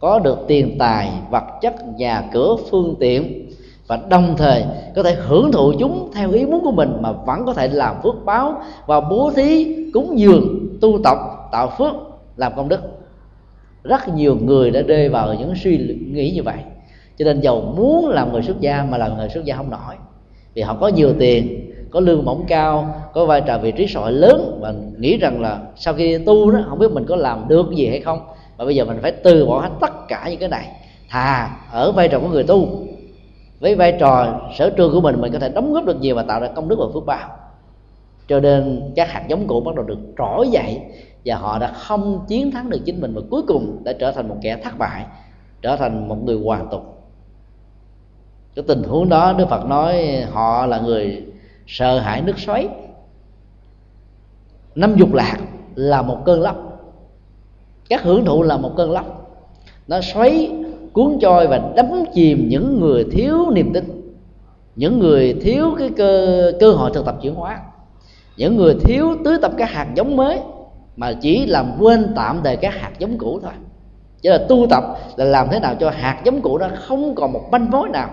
[0.00, 3.50] có được tiền tài, vật chất, nhà cửa, phương tiện
[3.86, 4.64] và đồng thời
[4.96, 7.96] có thể hưởng thụ chúng theo ý muốn của mình mà vẫn có thể làm
[8.02, 11.18] phước báo và bố thí, cúng dường, tu tập,
[11.52, 11.92] tạo phước,
[12.36, 12.80] làm công đức.
[13.84, 16.56] Rất nhiều người đã rơi vào những suy nghĩ như vậy.
[17.18, 19.94] Cho nên giàu muốn làm người xuất gia mà làm người xuất gia không nổi.
[20.54, 24.00] Vì họ có nhiều tiền, có lương mỏng cao, có vai trò vị trí xã
[24.00, 27.48] hội lớn và nghĩ rằng là sau khi tu đó, không biết mình có làm
[27.48, 28.20] được gì hay không
[28.60, 30.68] và bây giờ mình phải từ bỏ hết tất cả những cái này.
[31.08, 32.86] Thà ở vai trò của người tu,
[33.60, 36.22] với vai trò sở trường của mình mình có thể đóng góp được nhiều và
[36.22, 37.28] tạo ra công đức và phước báo.
[38.28, 40.80] Cho nên các hạt giống cũ bắt đầu được trỗi dậy
[41.24, 44.28] và họ đã không chiến thắng được chính mình và cuối cùng đã trở thành
[44.28, 45.06] một kẻ thất bại,
[45.62, 47.10] trở thành một người hoàn tục.
[48.54, 51.24] Cái tình huống đó, đức phật nói họ là người
[51.66, 52.68] sợ hãi nước xoáy.
[54.74, 55.36] Năm dục lạc
[55.74, 56.69] là một cơn lốc
[57.90, 59.36] các hưởng thụ là một cơn lốc.
[59.88, 60.52] Nó xoáy,
[60.92, 64.12] cuốn trôi và đắm chìm những người thiếu niềm tin,
[64.76, 67.60] những người thiếu cái cơ cơ hội thực tập chuyển hóa,
[68.36, 70.40] những người thiếu tưới tập các hạt giống mới,
[70.96, 73.52] mà chỉ làm quên tạm thời các hạt giống cũ thôi.
[74.22, 74.84] Chứ là tu tập
[75.16, 78.10] là làm thế nào cho hạt giống cũ đó không còn một manh mối nào,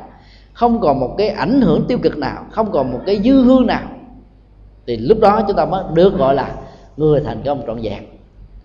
[0.54, 3.68] không còn một cái ảnh hưởng tiêu cực nào, không còn một cái dư hương
[3.68, 3.88] nào.
[4.88, 6.56] Thì lúc đó chúng ta mới được gọi là
[6.98, 8.04] người thành công trọn vẹn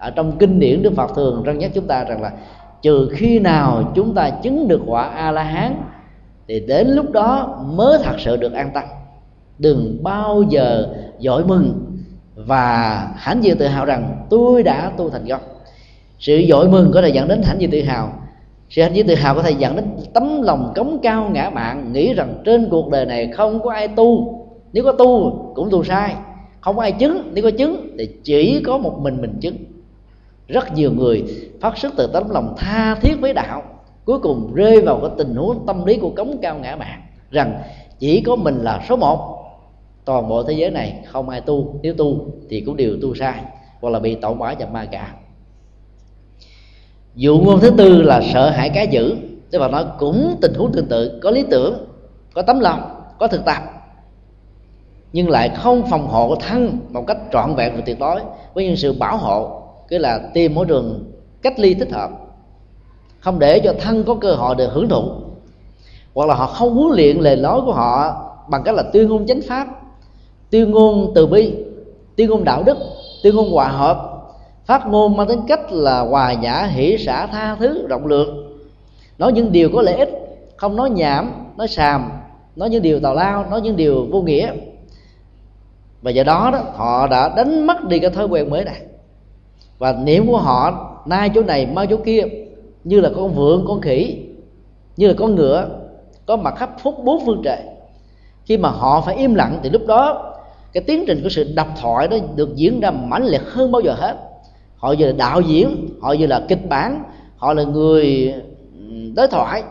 [0.02, 2.32] ở trong kinh điển đức phật thường răng nhắc chúng ta rằng là
[2.82, 5.74] trừ khi nào chúng ta chứng được quả a la hán
[6.48, 8.84] thì đến lúc đó mới thật sự được an tâm.
[9.58, 10.86] Đừng bao giờ
[11.18, 11.84] dội mừng
[12.34, 15.40] và hãnh diện tự hào rằng tôi đã tu thành công.
[16.18, 18.12] Sự dội mừng có thể dẫn đến hãnh diện tự hào.
[18.70, 19.84] Sự hãnh diện tự hào có thể dẫn đến
[20.14, 23.88] tấm lòng cống cao ngã mạn, nghĩ rằng trên cuộc đời này không có ai
[23.88, 24.38] tu.
[24.72, 26.14] Nếu có tu cũng tu sai.
[26.60, 29.56] Không có ai chứng, nếu có chứng thì chỉ có một mình mình chứng
[30.48, 31.24] rất nhiều người
[31.60, 33.62] phát xuất từ tấm lòng tha thiết với đạo,
[34.04, 37.62] cuối cùng rơi vào cái tình huống tâm lý của cống cao ngã mạn, rằng
[37.98, 39.38] chỉ có mình là số một.
[40.04, 43.40] Toàn bộ thế giới này không ai tu, nếu tu thì cũng đều tu sai,
[43.80, 45.14] hoặc là bị tẩu quả nhập ma cả.
[47.14, 49.16] Dụ ngôn thứ tư là sợ hãi cái dữ,
[49.50, 51.86] tức là nói cũng tình huống tương tự, có lý tưởng,
[52.34, 52.80] có tấm lòng,
[53.18, 53.62] có thực tập,
[55.12, 58.20] nhưng lại không phòng hộ thân một cách trọn vẹn và tuyệt đối
[58.54, 59.61] với những sự bảo hộ
[59.92, 61.12] cứ là tìm môi trường
[61.42, 62.10] cách ly thích hợp.
[63.20, 65.02] Không để cho thân có cơ hội được hưởng thụ.
[66.14, 68.14] Hoặc là họ không huấn luyện lời nói của họ
[68.48, 69.66] bằng cách là tuyên ngôn chánh pháp,
[70.50, 71.54] tuyên ngôn từ bi,
[72.16, 72.76] tuyên ngôn đạo đức,
[73.22, 74.10] tuyên ngôn hòa hợp,
[74.66, 78.58] phát ngôn mang tính cách là hòa nhã, hỷ xả tha thứ, rộng lượng.
[79.18, 80.10] Nói những điều có lợi ích,
[80.56, 82.10] không nói nhảm, nói xàm
[82.56, 84.52] nói những điều tào lao, nói những điều vô nghĩa.
[86.02, 88.82] Và do đó đó, họ đã đánh mất đi cái thói quen mới này
[89.82, 92.22] và niệm của họ, nay chỗ này, mai chỗ kia,
[92.84, 94.18] như là con vượn con khỉ,
[94.96, 95.68] như là con ngựa,
[96.26, 97.58] có mặt khắp phúc bốn phương trời.
[98.44, 100.32] Khi mà họ phải im lặng thì lúc đó,
[100.72, 103.80] cái tiến trình của sự độc thoại đó được diễn ra mãnh liệt hơn bao
[103.80, 104.16] giờ hết.
[104.76, 107.04] Họ giờ là đạo diễn, họ giờ là kịch bản,
[107.36, 108.34] họ là người
[109.16, 109.62] đối thoại,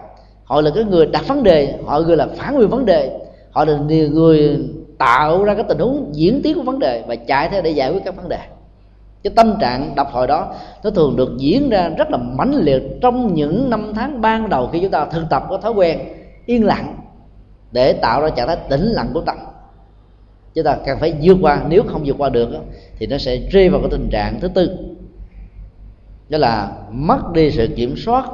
[0.44, 3.20] họ là cái người đặt vấn đề, họ người là phản biện vấn đề,
[3.52, 3.78] họ là
[4.12, 4.60] người
[4.98, 7.92] tạo ra cái tình huống diễn tiến của vấn đề và chạy theo để giải
[7.92, 8.40] quyết các vấn đề
[9.24, 10.54] cái tâm trạng đọc hồi đó,
[10.84, 14.70] nó thường được diễn ra rất là mãnh liệt trong những năm tháng ban đầu
[14.74, 16.00] khi chúng ta thực tập có thói quen
[16.46, 16.96] yên lặng
[17.72, 19.38] để tạo ra trạng thái tĩnh lặng của tâm.
[20.54, 22.50] Chúng ta cần phải vượt qua, nếu không vượt qua được
[23.00, 24.78] thì nó sẽ rơi vào cái tình trạng thứ tư.
[26.30, 28.26] Đó là mất đi sự kiểm soát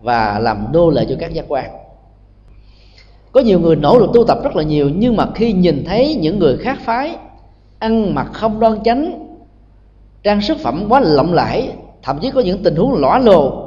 [0.00, 1.70] và làm đô lệ cho các giác quan.
[3.32, 6.14] Có nhiều người nỗ lực tu tập rất là nhiều, nhưng mà khi nhìn thấy
[6.14, 7.16] những người khác phái,
[7.78, 9.27] ăn mặc không đoan chánh
[10.22, 13.64] trang sức phẩm quá lộng lẫy thậm chí có những tình huống lõa lồ.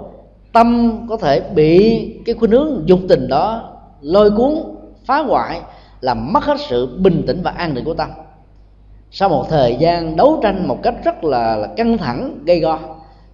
[0.54, 4.54] Tâm có thể bị cái khuynh hướng dục tình đó lôi cuốn
[5.06, 5.62] phá hoại
[6.02, 8.10] làm mất hết sự bình tĩnh và an định của tâm.
[9.12, 12.80] Sau một thời gian đấu tranh một cách rất là, là căng thẳng gây go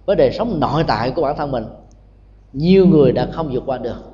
[0.06, 1.64] với đời sống nội tại của bản thân mình
[2.52, 4.12] nhiều người đã không vượt qua được.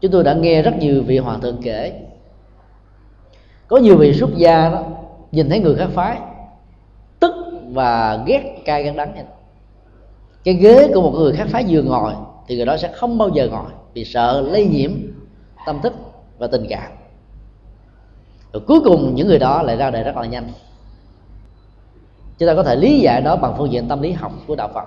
[0.00, 2.00] Chúng tôi đã nghe rất nhiều vị hòa thượng kể.
[3.68, 4.82] Có nhiều vị xuất gia đó
[5.32, 6.18] nhìn thấy người khác phái
[7.72, 9.14] và ghét cay gan đắng
[10.44, 12.12] cái ghế của một người khác phái vừa ngồi
[12.46, 14.90] thì người đó sẽ không bao giờ ngồi vì sợ lây nhiễm
[15.66, 15.92] tâm thức
[16.38, 16.92] và tình cảm.
[18.52, 20.48] Rồi cuối cùng những người đó lại ra đời rất là nhanh.
[22.38, 24.68] Chúng ta có thể lý giải đó bằng phương diện tâm lý học của đạo
[24.74, 24.84] phật.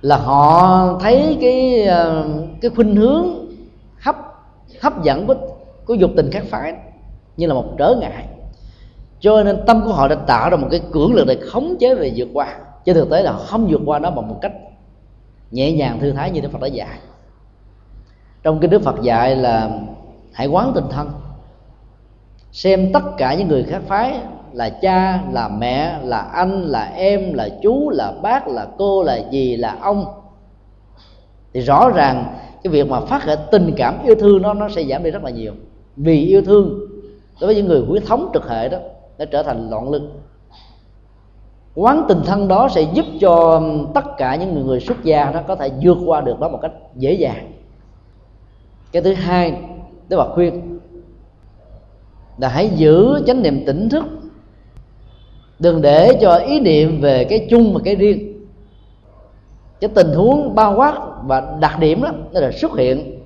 [0.00, 2.28] Là họ thấy cái ờ,
[2.60, 3.26] cái khuynh hướng
[4.00, 4.16] hấp
[4.80, 5.34] hấp dẫn của
[5.84, 6.74] của dục tình khác phái
[7.36, 8.26] như là một trở ngại
[9.22, 11.94] cho nên tâm của họ đã tạo ra một cái cưỡng lực để khống chế
[11.94, 12.56] về vượt qua.
[12.84, 14.52] Chứ thực tế là họ không vượt qua nó bằng một cách
[15.50, 16.98] nhẹ nhàng, thư thái như đức phật đã dạy.
[18.42, 19.70] Trong cái đức phật dạy là
[20.32, 21.10] hãy quán tình thân.
[22.52, 24.18] Xem tất cả những người khác phái
[24.52, 29.20] là cha, là mẹ, là anh, là em, là chú, là bác, là cô, là
[29.32, 30.04] dì, là ông.
[31.54, 32.24] Thì rõ ràng
[32.62, 35.24] cái việc mà phát khởi tình cảm yêu thương nó nó sẽ giảm đi rất
[35.24, 35.52] là nhiều.
[35.96, 36.78] Vì yêu thương,
[37.40, 38.78] đối với những người huyết thống trực hệ đó
[39.18, 40.20] nó trở thành loạn lưng.
[41.74, 43.62] Quán tình thân đó sẽ giúp cho
[43.94, 46.58] tất cả những người, người xuất gia nó có thể vượt qua được đó một
[46.62, 47.52] cách dễ dàng.
[48.92, 49.62] Cái thứ hai
[50.08, 50.78] Đức Phật khuyên.
[52.38, 54.04] Là hãy giữ chánh niệm tỉnh thức.
[55.58, 58.46] Đừng để cho ý niệm về cái chung và cái riêng.
[59.80, 63.18] Cái tình huống bao quát và đặc điểm đó nó là xuất hiện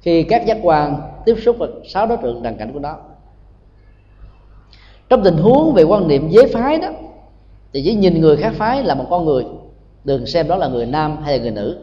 [0.00, 2.96] khi các giác quan tiếp xúc với sáu đối tượng đằng cảnh của nó
[5.12, 6.88] trong tình huống về quan niệm giới phái đó,
[7.72, 9.44] thì chỉ nhìn người khác phái là một con người.
[10.04, 11.78] Đừng xem đó là người nam hay là người nữ.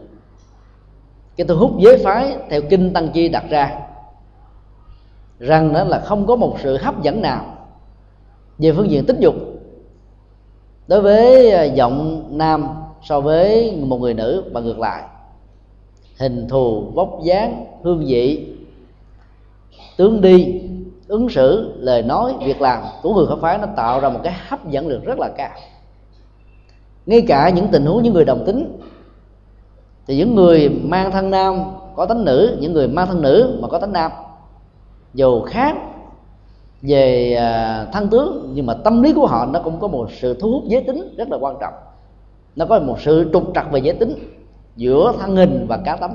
[1.35, 3.79] Cái thu hút giới phái theo kinh tăng chi đặt ra,
[5.39, 7.45] rằng đó là không có một sự hấp dẫn nào
[8.57, 9.35] về phương diện tính dục.
[10.87, 12.67] Đối với à, giọng nam
[13.03, 15.03] so với một người nữ và ngược lại.
[16.17, 18.55] Hình thù, vóc dáng, hương vị,
[19.97, 20.61] tướng đi
[21.09, 24.33] ứng xử lời nói việc làm của người khác phái nó tạo ra một cái
[24.47, 25.49] hấp dẫn lực rất là cao.
[27.05, 28.79] Ngay cả những tình huống những người đồng tính
[30.07, 31.63] thì những người mang thân nam
[31.95, 34.11] có tánh nữ những người mang thân nữ mà có tánh nam
[35.13, 35.75] dù khác
[36.81, 40.33] về à, thân tướng nhưng mà tâm lý của họ nó cũng có một sự
[40.39, 41.73] thu hút giới tính rất là quan trọng.
[42.55, 44.15] Nó có một sự trục trặc về giới tính
[44.75, 46.11] giữa thân hình và cá tấm,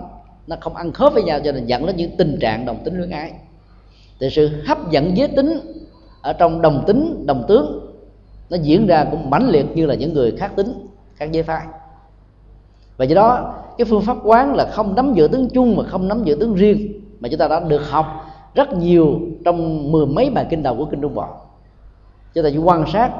[0.46, 2.96] nó không ăn khớp với nhau cho nên dẫn đến những tình trạng đồng tính
[2.96, 3.32] luyến ái
[4.20, 5.60] thì sự hấp dẫn giới tính
[6.22, 7.94] ở trong đồng tính, đồng tướng,
[8.50, 11.66] nó diễn ra cũng mãnh liệt như là những người khác tính, khác giới phái.
[12.96, 16.08] Và do đó, cái phương pháp quán là không nắm giữ tướng chung mà không
[16.08, 18.06] nắm giữ tướng riêng, mà chúng ta đã được học
[18.54, 21.26] rất nhiều trong mười mấy bài kinh đầu của kinh trung bộ
[22.34, 23.10] chúng ta chỉ quan sát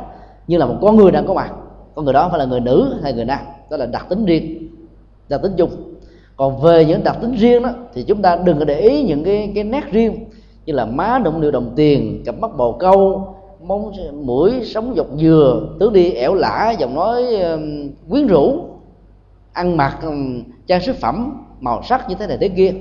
[0.46, 1.52] như là một con người đang có mặt.
[1.94, 3.38] Con người đó phải là người nữ hay người nam,
[3.70, 4.68] đó là đặc tính riêng,
[5.28, 5.70] đặc tính chung
[6.36, 9.24] còn về những đặc tính riêng đó, thì chúng ta đừng có để ý những
[9.24, 10.24] cái cái nét riêng
[10.66, 13.28] như là má đụng điều đồng tiền, cặp mắt bồ câu
[13.62, 17.24] móng mũi, sống dọc dừa tướng đi, ẻo lả, giọng nói
[18.10, 18.58] quyến rũ,
[19.52, 19.98] ăn mặc
[20.66, 22.72] trang sức phẩm, màu sắc như thế này thế kia.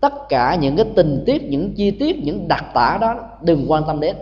[0.00, 3.82] Tất cả những cái tình tiết, những chi tiết, những đặc tả đó đừng quan
[3.86, 4.16] tâm đến.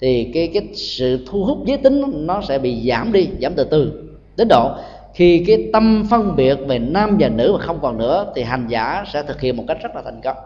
[0.00, 3.64] Thì cái cái sự thu hút giới tính nó sẽ bị giảm đi, giảm từ
[3.64, 3.92] từ.
[4.36, 4.70] Đến độ,
[5.14, 8.66] khi cái tâm phân biệt về nam và nữ mà không còn nữa, thì hành
[8.68, 10.36] giả sẽ thực hiện một cách rất là thành công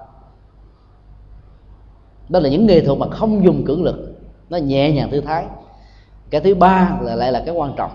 [2.29, 4.15] đó là những nghệ thuật mà không dùng cưỡng lực.
[4.51, 5.45] Nó nhẹ nhàng thư thái.
[6.31, 7.91] Cái thứ ba là lại là cái quan trọng.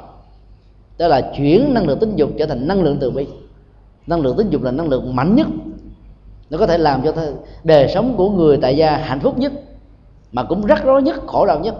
[0.97, 3.27] Đó là chuyển năng lượng tính dục trở thành năng lượng từ bi.
[4.07, 5.47] Năng lượng tính dục là năng lượng mạnh nhất.
[6.49, 7.13] Nó có thể làm cho
[7.63, 9.51] đời sống của người tại gia hạnh phúc nhất,
[10.31, 11.75] mà cũng rắc rối nhất, khổ đau nhất.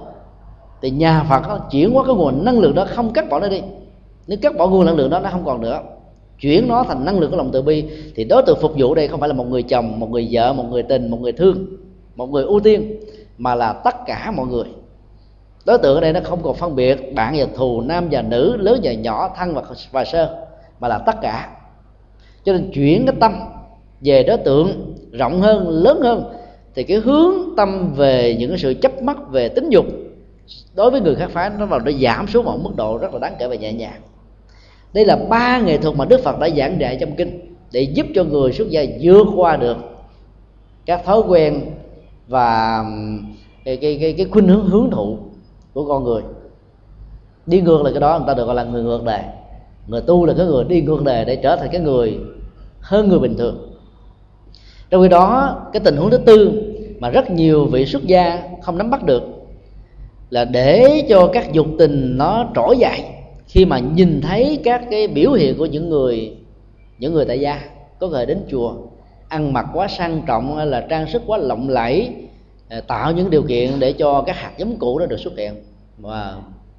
[0.82, 3.62] Thì nhà phật chuyển qua cái nguồn năng lượng đó không cắt bỏ nó đi.
[4.28, 5.82] Nếu cắt bỏ nguồn năng lượng đó, nó không còn nữa.
[6.40, 7.86] Chuyển nó thành năng lượng của lòng từ bi,
[8.16, 10.54] thì đối tượng phục vụ đây không phải là một người chồng, một người vợ,
[10.54, 11.66] một người tình, một người thương
[12.20, 13.00] một người ưu tiên
[13.38, 14.66] mà là tất cả mọi người.
[15.66, 18.58] Đối tượng ở đây nó không còn phân biệt bạn và thù nam và nữ
[18.58, 19.62] lớn và nhỏ thân và,
[19.92, 20.46] và sơ
[20.80, 21.50] mà là tất cả.
[22.44, 23.40] Cho nên chuyển cái tâm
[24.02, 26.34] về đối tượng rộng hơn lớn hơn
[26.76, 29.86] thì cái hướng tâm về những cái sự chấp mắc về tính dục
[30.76, 33.20] đối với người khác phái nó vào nó giảm xuống một mức độ rất là
[33.20, 34.02] đáng kể và nhẹ nhàng.
[34.94, 38.06] Đây là ba nghệ thuật mà đức phật đã giảng dạy trong kinh để giúp
[38.16, 39.78] cho người xuất gia vượt qua được
[40.86, 41.62] các thói quen
[42.30, 42.84] và
[43.66, 45.18] cái cái cái, cái khuynh hướng hướng thụ
[45.74, 46.22] của con người.
[47.46, 49.24] Đi ngược lại cái đó người ta được gọi là người ngược đề.
[49.88, 52.20] Người tu là cái người đi ngược đề để trở thành cái người
[52.80, 53.70] hơn người bình thường.
[54.90, 56.62] Trong khi đó cái tình huống thứ tư
[57.00, 59.24] mà rất nhiều vị xuất gia không nắm bắt được
[60.30, 63.02] là để cho các dục tình nó trỗi dậy
[63.48, 66.36] khi mà nhìn thấy các cái biểu hiện của những người
[67.00, 67.62] những người tại gia
[68.00, 68.74] có người đến chùa
[69.30, 72.14] ăn mặc quá sang trọng hay là trang sức quá lộng lẫy
[72.70, 75.54] ờ, tạo những điều kiện để cho các hạt giống cũ đó được xuất hiện.
[75.98, 76.36] Và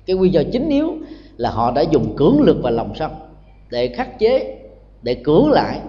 [0.06, 0.94] cái nguyên do chính yếu
[1.36, 3.10] là họ đã dùng cưỡng lực và lòng sân
[3.70, 4.58] để khắc chế,
[5.02, 5.80] để cưỡng lại,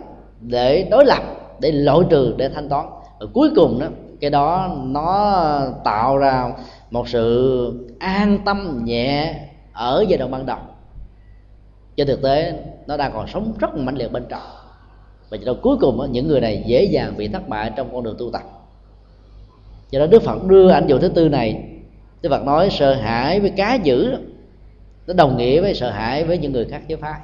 [0.42, 1.24] để đối lập,
[1.60, 2.86] để loại trừ, để thanh toán.
[3.20, 3.88] Và cuối cùng đó,
[4.22, 6.54] cái đó nó tạo ra
[6.92, 9.36] một sự an tâm nhẹ
[9.74, 10.58] ở giai đoạn ban đầu.
[11.96, 12.54] Trên thực tế,
[12.88, 14.42] nó đang còn sống rất mãnh liệt bên trong
[15.32, 18.16] và cho cuối cùng những người này dễ dàng bị thất bại trong con đường
[18.20, 18.42] tu tập.
[19.92, 21.64] Do đó đức phật đưa ảnh dụ thứ tư này.
[22.22, 24.16] Đức phật nói sợ hãi với cá dữ
[25.08, 27.20] nó đồng nghĩa với sợ hãi với những người khác giới phái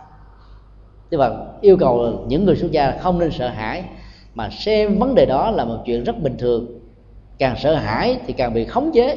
[1.10, 3.84] đức phật yêu cầu những người xuất gia không nên sợ hãi
[4.36, 6.80] mà xem vấn đề đó là một chuyện rất bình thường.
[7.38, 9.16] Càng sợ hãi thì càng bị khống chế.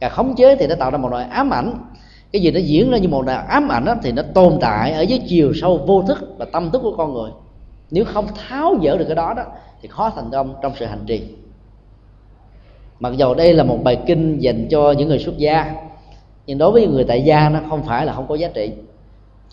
[0.00, 1.74] Càng khống chế thì nó tạo ra một loại ám ảnh.
[2.32, 4.92] Cái gì nó diễn ra như một loại ám ảnh đó, thì nó tồn tại
[4.92, 7.30] ở dưới chiều sâu vô thức và tâm thức của con người
[7.94, 9.42] nếu không tháo dỡ được cái đó đó,
[9.82, 11.22] thì khó thành công trong sự hành trì.
[13.00, 15.74] Mặc dù đây là một bài kinh dành cho những người xuất gia,
[16.46, 18.72] nhưng đối với người tại gia nó không phải là không có giá trị.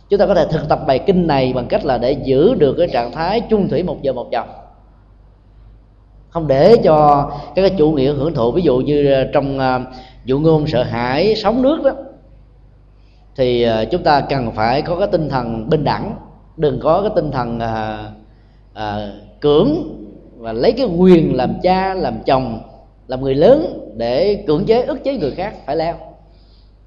[0.09, 2.75] Chúng ta có thể thực tập bài kinh này bằng cách là để giữ được
[2.77, 4.49] cái trạng thái chung thủy một giờ một dòng.
[6.29, 9.81] Không để cho các cái chủ nghĩa hưởng thụ, ví dụ như ờ, trong ờ,
[10.25, 11.91] dụ ngôn, sợ hãi, sóng nước đó,
[13.35, 16.15] thì ờ, chúng ta cần phải có cái tinh thần bình đẳng,
[16.57, 17.59] đừng có cái tinh thần
[18.81, 19.97] à, cưỡng
[20.37, 22.59] và lấy cái quyền làm cha làm chồng
[23.07, 25.95] làm người lớn để cưỡng chế ức chế người khác phải leo.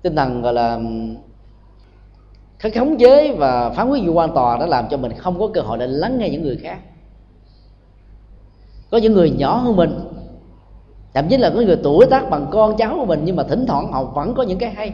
[0.03, 0.81] Tinh thần gọi là
[2.59, 5.49] cái khống chế và phán quyết vụ quan tòa đã làm cho mình không có
[5.55, 6.79] cơ hội để lắng nghe những người khác.
[8.91, 9.99] Có những người nhỏ hơn mình
[11.15, 13.67] thậm chí là có người tuổi tác bằng con cháu của mình nhưng mà thỉnh
[13.67, 14.93] thoảng họ vẫn có những cái hay.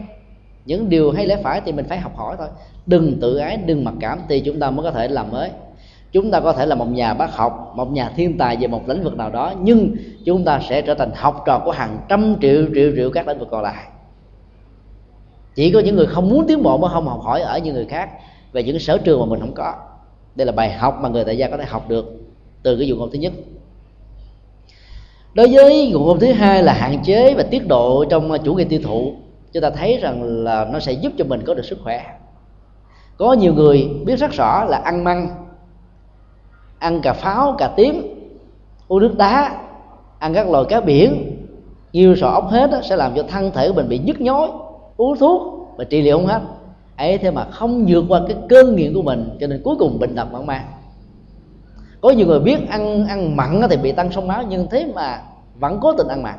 [0.65, 2.47] Những điều hay lẽ phải thì mình phải học hỏi thôi.
[2.85, 5.49] Đừng tự ái đừng mặc cảm thì chúng ta mới có thể làm mới
[6.11, 8.89] chúng ta có thể là một nhà bác học, một nhà thiên tài về một
[8.89, 9.95] lĩnh vực nào đó, nhưng
[10.25, 13.39] chúng ta sẽ trở thành học trò của hàng trăm triệu triệu triệu các lĩnh
[13.39, 13.83] vực còn lại.
[15.55, 17.85] Chỉ có những người không muốn tiến bộ mới không học hỏi ở những người
[17.85, 18.09] khác
[18.51, 19.73] về những sở trường mà mình không có.
[20.35, 22.05] Đây là bài học mà người tại gia có thể học được
[22.63, 23.33] từ cái dụng ngôn thứ nhất.
[25.33, 28.63] Đối với dụng ngôn thứ hai là hạn chế và tiết độ trong chủ nghĩa
[28.63, 29.13] tiêu thụ,
[29.53, 32.05] chúng ta thấy rằng là nó sẽ giúp cho mình có được sức khỏe.
[33.17, 35.40] Có nhiều người biết rất rõ là ăn măng
[36.81, 38.01] ăn cà pháo cà tím
[38.87, 39.57] uống nước đá
[40.19, 41.37] ăn các loài cá biển
[41.93, 44.49] nhiều sò ốc hết đó, sẽ làm cho thân thể của mình bị nhức nhối
[44.97, 45.41] uống thuốc
[45.77, 46.41] và trị liệu không hết.
[46.97, 49.99] Ấy thế mà không vượt qua cái cơn nghiện của mình cho nên cuối cùng
[49.99, 50.65] bệnh tật mặn mang
[52.01, 55.21] có nhiều người biết ăn ăn mặn thì bị tăng sông máu nhưng thế mà
[55.59, 56.35] vẫn cố tình ăn mặn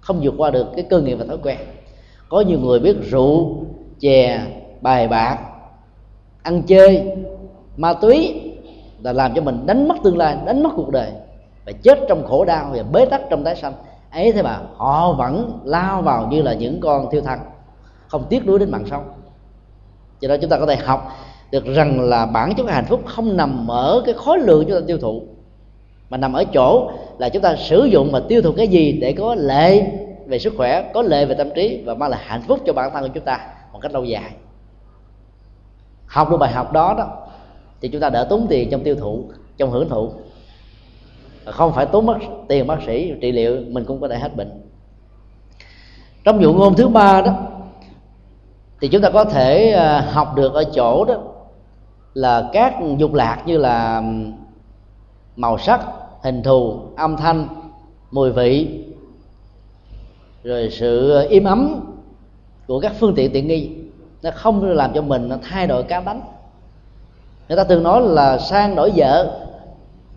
[0.00, 1.58] không vượt qua được cái cơ nghiện và thói quen.
[2.28, 3.56] Có nhiều người biết rượu
[4.00, 4.40] chè
[4.80, 5.38] bài bạc
[6.42, 7.12] ăn chơi
[7.76, 8.40] ma túy
[9.04, 11.10] là làm cho mình đánh mất tương lai, đánh mất cuộc đời
[11.66, 13.72] và chết trong khổ đau và bế tắc trong tái sanh.
[14.10, 17.38] Ấy thế mà họ vẫn lao vào như là những con thiêu thân,
[18.08, 19.12] không tiếc nuối đến mạng sống.
[20.20, 21.12] Cho nên chúng ta có thể học
[21.50, 24.84] được rằng là bản chất hạnh phúc không nằm ở cái khối lượng chúng ta
[24.86, 25.22] tiêu thụ,
[26.10, 29.12] mà nằm ở chỗ là chúng ta sử dụng và tiêu thụ cái gì để
[29.12, 29.86] có lệ
[30.26, 32.90] về sức khỏe, có lệ về tâm trí và mang lại hạnh phúc cho bản
[32.92, 33.40] thân của chúng ta
[33.72, 34.30] một cách lâu dài.
[36.06, 37.23] Học được bài học đó đó
[37.84, 39.24] thì chúng ta đỡ tốn tiền trong tiêu thụ,
[39.56, 40.10] trong hưởng thụ.
[41.44, 42.16] Không phải tốn mất
[42.48, 44.50] tiền bác sĩ, trị liệu, mình cũng có thể hết bệnh.
[46.24, 47.32] Trong dụ ngôn thứ ba đó,
[48.80, 51.22] thì chúng ta có thể à, học được ở chỗ đó
[52.14, 54.02] là các dục lạc như là
[55.36, 55.80] màu sắc,
[56.22, 57.48] hình thù, âm thanh,
[58.10, 58.84] mùi vị,
[60.44, 61.80] rồi sự im ấm
[62.66, 63.70] của các phương tiện tiện nghi.
[64.22, 66.20] Nó không làm cho mình nó thay đổi cá đánh
[67.48, 69.40] người ta thường nói là sang đổi vợ.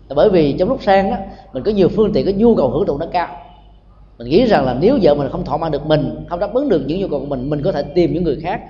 [0.08, 1.16] Là bởi vì trong lúc sang đó
[1.52, 3.28] mình có nhiều phương tiện có nhu cầu hưởng thụ nó cao.
[4.18, 6.68] Mình nghĩ rằng là nếu vợ mình không thỏa mãn được mình không đáp ứng
[6.68, 8.60] được những nhu cầu của mình mình có thể tìm những người khác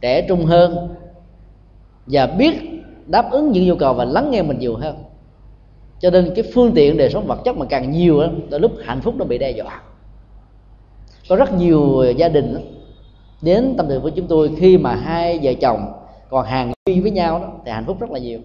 [0.00, 0.88] trẻ trung hơn
[2.06, 2.54] và biết
[3.06, 4.96] đáp ứng những nhu cầu và lắng nghe mình nhiều hơn.
[6.00, 8.20] Cho nên cái phương tiện đời sống vật chất mà càng nhiều
[8.50, 9.82] đó, lúc hạnh phúc nó bị đe dọa.
[11.28, 12.56] Có rất nhiều gia đình
[13.42, 15.92] đến tâm sự với chúng tôi khi mà hai vợ chồng
[16.34, 18.40] còn hàng duy với nhau đó thì hạnh phúc rất là nhiều.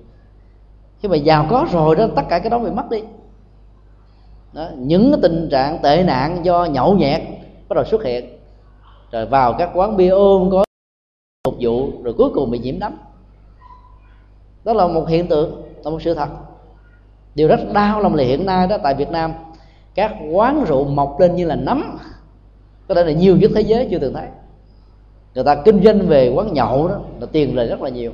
[0.99, 3.03] Khi mà giàu có rồi đó tất cả cái đó bị mất đi.
[4.53, 7.21] Đó, những cái tình trạng tệ nạn do nhậu nhẹt
[7.69, 8.39] bắt đầu xuất hiện.
[9.11, 10.63] Rồi vào các quán bia ôm có
[11.47, 12.95] phục vụ rồi cuối cùng bị nhiễm nấm
[14.63, 16.29] đó là một hiện tượng là một sự thật.
[17.35, 19.33] Điều rất đau lòng là hiện nay đó tại Việt Nam
[19.95, 21.97] các quán rượu mọc lên như là nấm.
[22.87, 24.27] Có thể là nhiều nhất thế giới chưa từng thấy
[25.35, 28.11] người ta kinh doanh về quán nhậu đó là tiền lời rất là nhiều.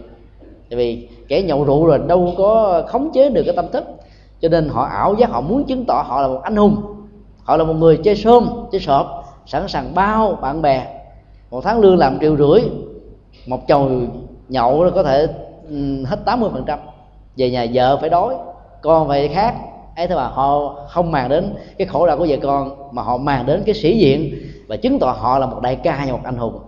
[0.69, 3.83] Tại vì kẻ nhậu rượu rồi đâu có khống chế được cái tâm thức.
[4.41, 6.81] Cho nên họ ảo giác họ muốn chứng tỏ họ là một anh hùng.
[7.43, 10.87] Họ là một người chơi sôm, chơi sọp sẵn sàng bao bạn bè.
[11.51, 12.61] Một tháng lương làm triệu rưỡi
[13.47, 13.89] một chầu
[14.49, 15.27] nhậu có thể
[16.05, 16.79] hết 80% phần trăm.
[17.37, 18.35] Về nhà vợ phải đói
[18.81, 19.55] con phải khác
[19.95, 23.17] ấy thế mà họ không màng đến cái khổ đau của vợ con mà họ
[23.17, 24.35] màng đến cái sĩ diện
[24.67, 26.59] và chứng tỏ họ là một đại ca và một anh hùng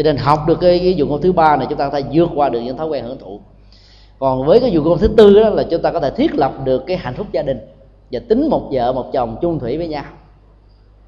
[0.00, 2.08] cho nên học được cái, cái dụng ngôn thứ ba này chúng ta có thể
[2.12, 3.40] vượt qua được những thói quen hưởng thụ.
[4.18, 6.52] Còn với cái dụng ngôn thứ tư đó là chúng ta có thể thiết lập
[6.64, 7.58] được cái hạnh phúc gia đình
[8.12, 10.04] và tính một vợ một chồng chung thủy với nhau.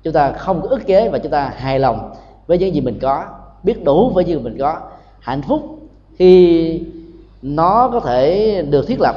[0.03, 2.13] Chúng ta không có ức chế và chúng ta hài lòng
[2.47, 3.25] với những gì mình có
[3.63, 4.77] biết đủ với những gì mình có.
[5.21, 5.79] Hạnh phúc
[6.17, 6.83] khi
[7.43, 9.17] nó có thể được thiết lập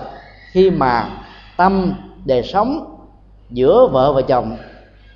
[0.51, 1.09] khi mà
[1.57, 1.93] tâm
[2.25, 2.95] đời sống
[3.49, 4.57] giữa vợ và chồng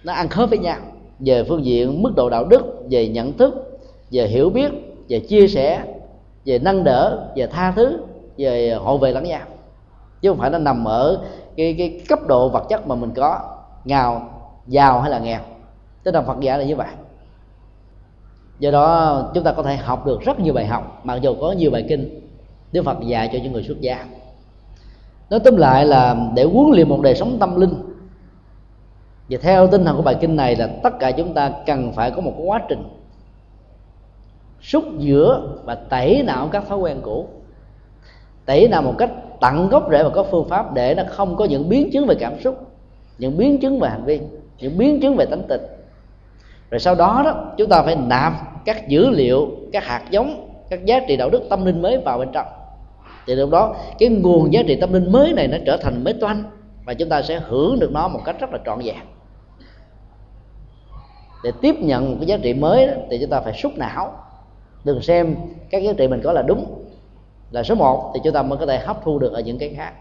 [0.04, 0.78] nó ăn khớp với nhau
[1.20, 3.69] về phương diện mức độ đạo đức về nhận thức
[4.12, 4.72] về hiểu biết,
[5.10, 5.84] về chia sẻ,
[6.46, 8.00] về nâng đỡ, về tha thứ,
[8.38, 9.42] về hộ về lẫn nhau.
[10.22, 11.22] Chứ không phải nó nằm ở
[11.58, 13.40] cái cái cấp độ vật chất mà mình có,
[13.86, 14.22] nghèo,
[14.68, 15.40] giàu hay là nghèo.
[16.04, 16.88] Tức là phật giả là như vậy.
[18.60, 21.52] Do đó chúng ta có thể học được rất nhiều bài học, mặc dù có
[21.52, 22.30] nhiều bài kinh,
[22.72, 24.06] đức phật dạy cho những người xuất gia.
[25.30, 27.74] Nói tóm lại là để huấn luyện một đời sống tâm linh,
[29.30, 32.12] và theo tinh thần của bài kinh này là tất cả chúng ta cần phải
[32.12, 32.84] có một quá trình
[34.62, 37.28] xúc giữa và tẩy não các thói quen cũ.
[38.46, 39.12] Tẩy nào một cách
[39.42, 42.16] tận gốc rễ và có phương pháp để nó không có những biến chứng về
[42.16, 42.60] cảm xúc
[43.18, 44.20] những biến chứng về hành vi
[44.60, 45.62] những biến chứng về tánh tình.
[46.72, 48.34] Rồi sau đó đó chúng ta phải nạp
[48.66, 52.18] các dữ liệu các hạt giống các giá trị đạo đức tâm linh mới vào
[52.18, 52.46] bên trong.
[53.28, 56.14] Thì lúc đó cái nguồn giá trị tâm linh mới này nó trở thành mới
[56.14, 56.44] toanh
[56.86, 58.96] và chúng ta sẽ hưởng được nó một cách rất là trọn vẹn.
[61.44, 64.14] Để tiếp nhận một cái giá trị mới đó, thì chúng ta phải xúc não
[64.84, 65.36] đừng xem
[65.70, 66.84] các giá trị mình có là đúng,
[67.52, 69.74] là số 1 thì chúng ta mới có thể hấp thu được ở những cái
[69.78, 69.94] khác.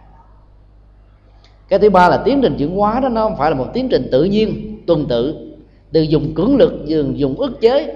[1.68, 3.88] Cái thứ ba là tiến trình chuyển hóa đó, nó không phải là một tiến
[3.88, 5.52] trình tự nhiên, tuần tự,
[5.92, 7.94] từ dùng cưỡng lực dùng dùng ức chế.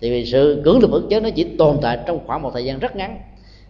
[0.00, 2.64] Thì vì sự cưỡng lực ức chế nó chỉ tồn tại trong khoảng một thời
[2.64, 3.20] gian rất ngắn,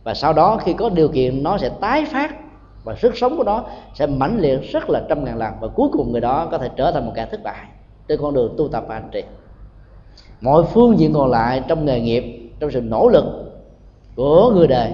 [0.05, 2.35] và sau đó khi có điều kiện, nó sẽ tái phát,
[2.85, 3.65] và sức sống của nó
[3.95, 6.71] sẽ mãnh liệt rất là trăm ngàn lần, và cuối cùng người đó có thể
[6.77, 7.65] trở thành một kẻ thất bại
[8.09, 9.23] trên con đường tu tập và hành trì
[10.40, 13.24] mọi phương diện còn lại trong nghề nghiệp, trong sự nỗ lực
[14.16, 14.93] của người đời,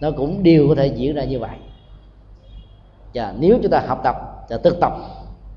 [0.00, 1.56] nó cũng đều có thể diễn ra như vậy.
[3.14, 4.16] Và nếu chúng ta học tập
[4.48, 4.92] và thực tập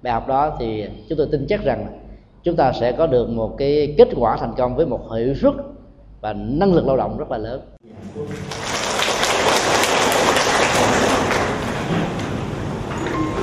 [0.01, 1.87] bài học đó thì chúng tôi tin chắc rằng
[2.43, 5.53] chúng ta sẽ có được một cái kết quả thành công với một hiệu suất
[6.21, 7.61] và năng lực lao động rất là lớn.